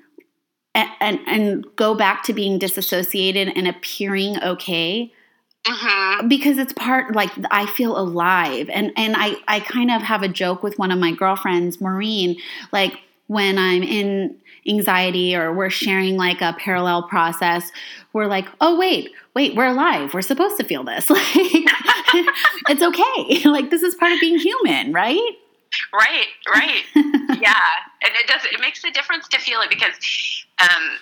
and, 0.73 0.89
and, 0.99 1.19
and 1.27 1.65
go 1.75 1.95
back 1.95 2.23
to 2.23 2.33
being 2.33 2.59
disassociated 2.59 3.53
and 3.55 3.67
appearing 3.67 4.41
okay. 4.43 5.11
Mm-hmm. 5.65 6.27
Because 6.27 6.57
it's 6.59 6.73
part 6.73 7.15
like 7.15 7.31
I 7.49 7.65
feel 7.65 7.97
alive, 7.97 8.69
and 8.71 8.91
and 8.95 9.15
I 9.17 9.37
I 9.47 9.61
kind 9.61 9.89
of 9.89 10.03
have 10.03 10.21
a 10.21 10.27
joke 10.27 10.61
with 10.61 10.77
one 10.77 10.91
of 10.91 10.99
my 10.99 11.11
girlfriends, 11.11 11.81
Maureen, 11.81 12.37
like 12.71 12.99
when 13.27 13.57
I'm 13.57 13.83
in 13.83 14.37
anxiety 14.67 15.35
or 15.35 15.53
we're 15.53 15.69
sharing 15.69 16.17
like 16.17 16.41
a 16.41 16.55
parallel 16.59 17.03
process, 17.03 17.71
we're 18.13 18.27
like, 18.27 18.47
oh, 18.61 18.77
wait, 18.77 19.11
wait, 19.33 19.55
we're 19.55 19.67
alive. 19.67 20.13
We're 20.13 20.21
supposed 20.21 20.57
to 20.57 20.63
feel 20.63 20.83
this. 20.83 21.09
Like, 21.15 21.65
it's 22.69 22.81
okay. 22.81 23.49
Like, 23.49 23.69
this 23.69 23.83
is 23.83 23.95
part 23.95 24.11
of 24.11 24.19
being 24.19 24.39
human, 24.39 24.93
right? 24.93 25.31
Right, 25.93 26.27
right. 26.47 26.83
yeah. 26.95 27.55
And 28.03 28.13
it 28.15 28.27
does, 28.27 28.45
it 28.51 28.59
makes 28.61 28.83
a 28.83 28.91
difference 28.91 29.27
to 29.29 29.39
feel 29.39 29.59
it 29.61 29.69
because, 29.69 29.93
um, 30.59 30.97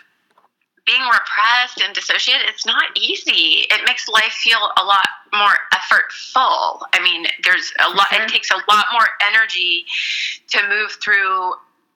being 0.85 1.01
repressed 1.01 1.81
and 1.81 1.93
dissociated, 1.93 2.47
it's 2.49 2.65
not 2.65 2.83
easy. 2.97 3.67
It 3.69 3.81
makes 3.85 4.09
life 4.09 4.33
feel 4.33 4.59
a 4.77 4.83
lot 4.83 5.07
more 5.33 5.53
effortful. 5.73 6.81
I 6.91 6.99
mean, 7.01 7.25
there's 7.43 7.71
a 7.79 7.89
lot, 7.89 8.07
sure. 8.11 8.23
it 8.23 8.29
takes 8.29 8.51
a 8.51 8.57
lot 8.69 8.87
more 8.91 9.07
energy 9.21 9.85
to 10.49 10.67
move 10.67 10.91
through 11.01 11.53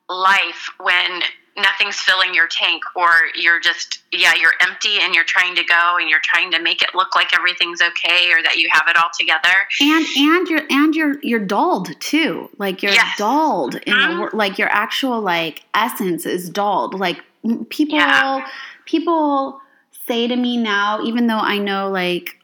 life 0.09 0.69
when 0.79 1.21
nothing's 1.57 1.99
filling 1.99 2.33
your 2.33 2.47
tank 2.47 2.83
or 2.95 3.09
you're 3.35 3.59
just 3.59 3.99
yeah 4.11 4.33
you're 4.39 4.53
empty 4.61 4.99
and 5.01 5.15
you're 5.15 5.25
trying 5.25 5.55
to 5.55 5.63
go 5.63 5.97
and 5.99 6.09
you're 6.09 6.21
trying 6.23 6.51
to 6.51 6.61
make 6.61 6.83
it 6.83 6.93
look 6.93 7.15
like 7.15 7.33
everything's 7.33 7.81
okay 7.81 8.31
or 8.31 8.41
that 8.43 8.57
you 8.57 8.69
have 8.71 8.83
it 8.87 8.95
all 8.95 9.09
together 9.17 9.49
and 9.81 10.05
and 10.15 10.47
you're 10.47 10.61
and 10.69 10.95
you're 10.95 11.19
you're 11.23 11.43
dulled 11.43 11.99
too 11.99 12.49
like 12.57 12.83
you're 12.83 12.91
yes. 12.91 13.17
dulled 13.17 13.75
in 13.75 13.93
mm-hmm. 13.93 14.29
the 14.29 14.35
like 14.35 14.59
your 14.59 14.69
actual 14.69 15.19
like 15.19 15.63
essence 15.73 16.25
is 16.25 16.49
dulled 16.49 16.93
like 16.93 17.23
people 17.69 17.97
yeah. 17.97 18.47
people 18.85 19.59
say 20.07 20.27
to 20.27 20.35
me 20.35 20.57
now 20.57 21.01
even 21.01 21.25
though 21.25 21.39
i 21.39 21.57
know 21.57 21.89
like 21.89 22.36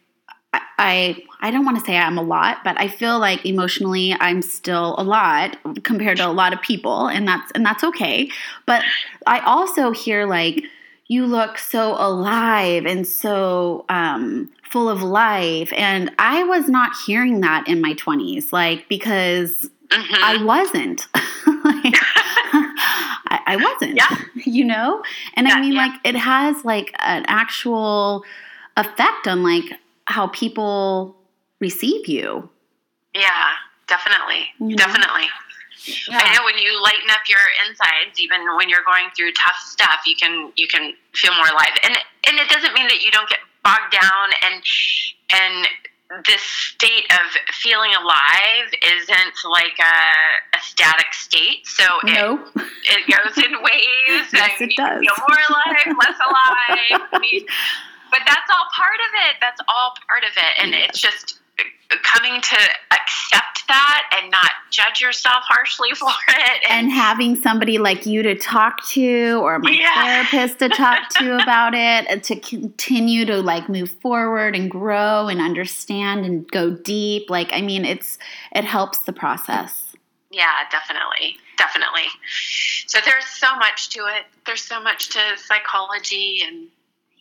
I 0.78 1.24
I 1.42 1.52
don't 1.52 1.66
want 1.66 1.80
to 1.80 1.86
say 1.86 1.98
I'm 1.98 2.18
a 2.18 2.22
lot, 2.22 2.64
but 2.64 2.80
I 2.80 2.88
feel 2.88 3.20
like 3.20 3.46
emotionally 3.46 4.16
I'm 4.20 4.42
still 4.42 4.96
a 4.98 5.04
lot 5.04 5.58
compared 5.84 6.18
to 6.18 6.28
a 6.28 6.32
lot 6.32 6.54
of 6.54 6.62
people, 6.62 7.08
and 7.08 7.28
that's 7.28 7.52
and 7.52 7.66
that's 7.66 7.84
okay. 7.84 8.30
But 8.66 8.84
I 9.28 9.40
also 9.40 9.92
hear 9.92 10.26
like 10.26 10.64
you 11.08 11.26
look 11.26 11.58
so 11.58 11.96
alive 11.98 12.86
and 12.86 13.06
so 13.06 13.86
um, 13.90 14.52
full 14.64 14.90
of 14.90 15.04
life, 15.04 15.72
and 15.76 16.12
I 16.18 16.44
was 16.44 16.68
not 16.68 16.92
hearing 17.06 17.42
that 17.42 17.68
in 17.68 17.82
my 17.82 17.94
20s, 17.94 18.52
like 18.52 18.88
because 18.90 19.70
mm-hmm. 19.90 20.24
I 20.24 20.44
wasn't. 20.44 21.08
like, 21.14 21.94
I, 23.26 23.40
I, 23.48 23.58
wasn't. 23.58 23.96
Yeah. 23.96 24.18
You 24.46 24.66
know, 24.66 25.02
and 25.36 25.48
yeah, 25.48 25.54
I 25.54 25.62
mean, 25.62 25.72
yeah. 25.72 25.86
like 25.86 26.02
it 26.04 26.16
has 26.16 26.66
like 26.66 26.94
an 27.00 27.24
actual 27.30 28.26
effect 28.76 29.26
on 29.26 29.42
like 29.42 29.72
how 30.06 30.28
people 30.28 31.16
receive 31.60 32.08
you. 32.08 32.50
Yeah, 33.14 33.48
definitely. 33.88 34.50
Mm-hmm. 34.60 34.76
Definitely. 34.76 35.28
Yeah. 36.08 36.20
I 36.24 36.34
know 36.36 36.46
when 36.46 36.58
you 36.58 36.82
lighten 36.82 37.10
up 37.12 37.28
your 37.28 37.44
insides, 37.68 38.20
even 38.20 38.40
when 38.56 38.70
you're 38.70 38.86
going 38.86 39.10
through 39.16 39.32
tough 39.34 39.60
stuff, 39.66 40.02
you 40.06 40.16
can 40.16 40.52
you 40.56 40.68
can 40.68 40.94
feel 41.14 41.36
more 41.36 41.48
alive. 41.48 41.76
And 41.84 41.94
and 42.28 42.40
it 42.40 42.48
doesn't 42.50 42.74
mean 42.74 42.88
that 42.88 43.04
you 43.04 43.12
don't 43.12 43.28
get 43.30 43.40
bogged 43.64 43.92
down 43.92 44.28
and 44.48 44.64
and 45.34 45.68
this 46.26 46.42
state 46.42 47.06
of 47.12 47.54
feeling 47.56 47.92
alive 47.96 48.70
isn't 48.84 49.36
like 49.50 49.78
a, 49.80 50.58
a 50.58 50.62
static 50.62 51.14
state. 51.14 51.66
So 51.66 51.84
no. 52.06 52.46
it, 52.56 52.68
it 52.86 53.04
goes 53.10 53.44
in 53.44 53.52
waves. 53.52 54.30
yes, 54.34 54.62
it 54.62 54.74
does. 54.78 55.00
feel 55.00 55.26
more 55.28 55.40
alive, 55.50 55.98
less 56.00 56.20
alive. 56.22 57.44
But 58.14 58.22
that's 58.28 58.48
all 58.52 58.68
part 58.76 59.02
of 59.10 59.12
it. 59.28 59.36
That's 59.42 59.60
all 59.68 59.96
part 60.08 60.24
of 60.24 60.38
it. 60.38 60.64
And 60.64 60.76
it's 60.76 61.02
just 61.02 61.40
coming 62.04 62.40
to 62.42 62.58
accept 62.92 63.68
that 63.68 64.20
and 64.22 64.30
not 64.30 64.52
judge 64.70 65.02
yourself 65.02 65.44
harshly 65.48 65.90
for 65.96 66.12
it. 66.28 66.62
And, 66.70 66.90
and 66.90 66.92
having 66.92 67.36
somebody 67.36 67.80
like 67.80 68.06
you 68.06 68.22
to 68.22 68.36
talk 68.36 68.86
to 68.90 69.40
or 69.42 69.58
my 69.58 69.72
yeah. 69.72 70.04
therapist 70.04 70.60
to 70.60 70.70
talk 70.70 71.10
to 71.18 71.38
about 71.42 71.74
it 71.74 72.06
and 72.08 72.24
to 72.26 72.40
continue 72.40 73.26
to 73.26 73.42
like 73.42 73.68
move 73.68 73.90
forward 73.90 74.56
and 74.56 74.70
grow 74.70 75.28
and 75.28 75.42
understand 75.42 76.24
and 76.24 76.48
go 76.52 76.70
deep. 76.70 77.32
Like 77.32 77.50
i 77.52 77.62
mean 77.62 77.84
it's 77.84 78.20
it 78.52 78.64
helps 78.64 79.00
the 79.00 79.14
process. 79.14 79.96
Yeah 80.30 80.52
definitely. 80.70 81.38
Definitely. 81.58 82.08
So 82.86 83.00
there's 83.06 83.26
so 83.26 83.56
much 83.56 83.90
to 83.90 84.02
it. 84.02 84.26
There's 84.46 84.64
so 84.64 84.82
much 84.82 85.10
to 85.10 85.20
psychology 85.38 86.42
and 86.46 86.68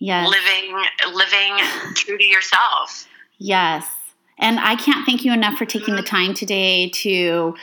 yes. 0.03 0.29
living 0.29 0.85
living 1.15 1.95
true 1.95 2.19
to 2.19 2.25
yourself. 2.25 3.07
Yes. 3.39 3.87
And 4.39 4.59
I 4.59 4.77
can't 4.77 5.07
thank 5.07 5.25
you 5.25 5.33
enough 5.33 5.57
for 5.57 5.65
taking 5.67 5.95
the 5.95 6.03
time 6.03 6.35
today 6.35 6.89
to 6.91 7.55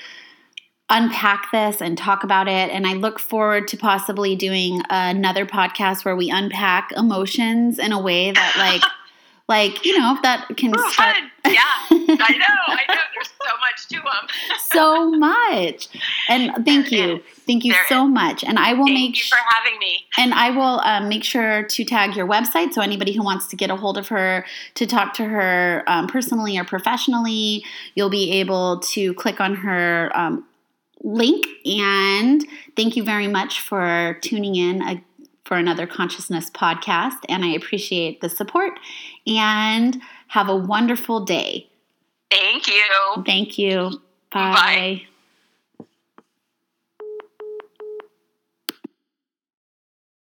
unpack 0.90 1.52
this 1.52 1.82
and 1.82 1.98
talk 1.98 2.24
about 2.24 2.48
it. 2.48 2.72
And 2.72 2.88
I 2.88 2.94
look 2.94 3.20
forward 3.20 3.68
to 3.70 3.78
possibly 3.78 4.36
doing 4.36 4.82
another 4.90 5.46
podcast 5.46 6.06
where 6.06 6.16
we 6.16 6.30
unpack 6.30 6.92
emotions 6.94 7.78
in 7.80 7.92
a 7.92 8.02
way 8.02 8.32
that, 8.32 8.56
like, 8.58 8.82
like 9.50 9.84
you 9.84 9.98
know, 9.98 10.18
that 10.22 10.48
can 10.56 10.70
Ooh, 10.70 10.92
start. 10.92 11.16
fun. 11.16 11.32
Yeah, 11.46 11.62
I 11.90 12.38
know. 12.38 12.56
I 12.68 12.84
know. 12.88 13.02
There's 13.16 13.30
so 13.42 13.58
much 13.60 13.88
to 13.90 13.96
them. 13.96 14.58
so 14.60 15.10
much. 15.12 15.88
And 16.30 16.64
thank 16.64 16.90
There 16.90 17.00
you, 17.00 17.24
thank 17.48 17.66
you 17.66 17.74
There 17.74 17.88
so 17.90 18.08
much. 18.08 18.44
And 18.44 18.60
I 18.60 18.74
will 18.74 18.86
Thank 18.86 19.00
make 19.00 19.18
you 19.18 19.24
for 19.30 19.40
having 19.50 19.80
me. 19.80 20.06
And 20.18 20.34
I 20.34 20.52
will 20.52 20.80
um, 20.82 21.10
make 21.10 21.24
sure 21.24 21.64
to 21.64 21.84
tag 21.84 22.16
your 22.16 22.28
website 22.28 22.74
so 22.74 22.82
anybody 22.82 23.12
who 23.12 23.24
wants 23.24 23.48
to 23.48 23.56
get 23.56 23.72
a 23.72 23.76
hold 23.76 23.98
of 23.98 24.08
her 24.10 24.46
to 24.76 24.86
talk 24.86 25.16
to 25.16 25.26
her 25.26 25.84
um, 25.88 26.08
personally 26.08 26.58
or 26.58 26.64
professionally, 26.64 27.66
you'll 27.96 28.12
be 28.12 28.32
able 28.34 28.80
to 28.80 29.16
click 29.16 29.42
on 29.42 29.56
her 29.56 30.12
um, 30.14 30.46
link. 31.02 31.48
And 31.66 32.46
thank 32.76 32.96
you 32.96 33.04
very 33.04 33.28
much 33.28 33.62
for 33.62 34.20
tuning 34.22 34.56
in 34.56 35.04
for 35.50 35.58
another 35.58 35.88
Consciousness 35.88 36.50
podcast. 36.52 37.18
And 37.28 37.44
I 37.44 37.50
appreciate 37.50 38.22
the 38.22 38.30
support. 38.30 38.80
And 39.28 40.00
have 40.28 40.48
a 40.48 40.56
wonderful 40.56 41.26
day. 41.26 41.68
Thank 42.30 42.68
you. 42.68 43.24
Thank 43.26 43.58
you. 43.58 44.00
Bye. 44.32 44.54
Bye. 44.54 45.02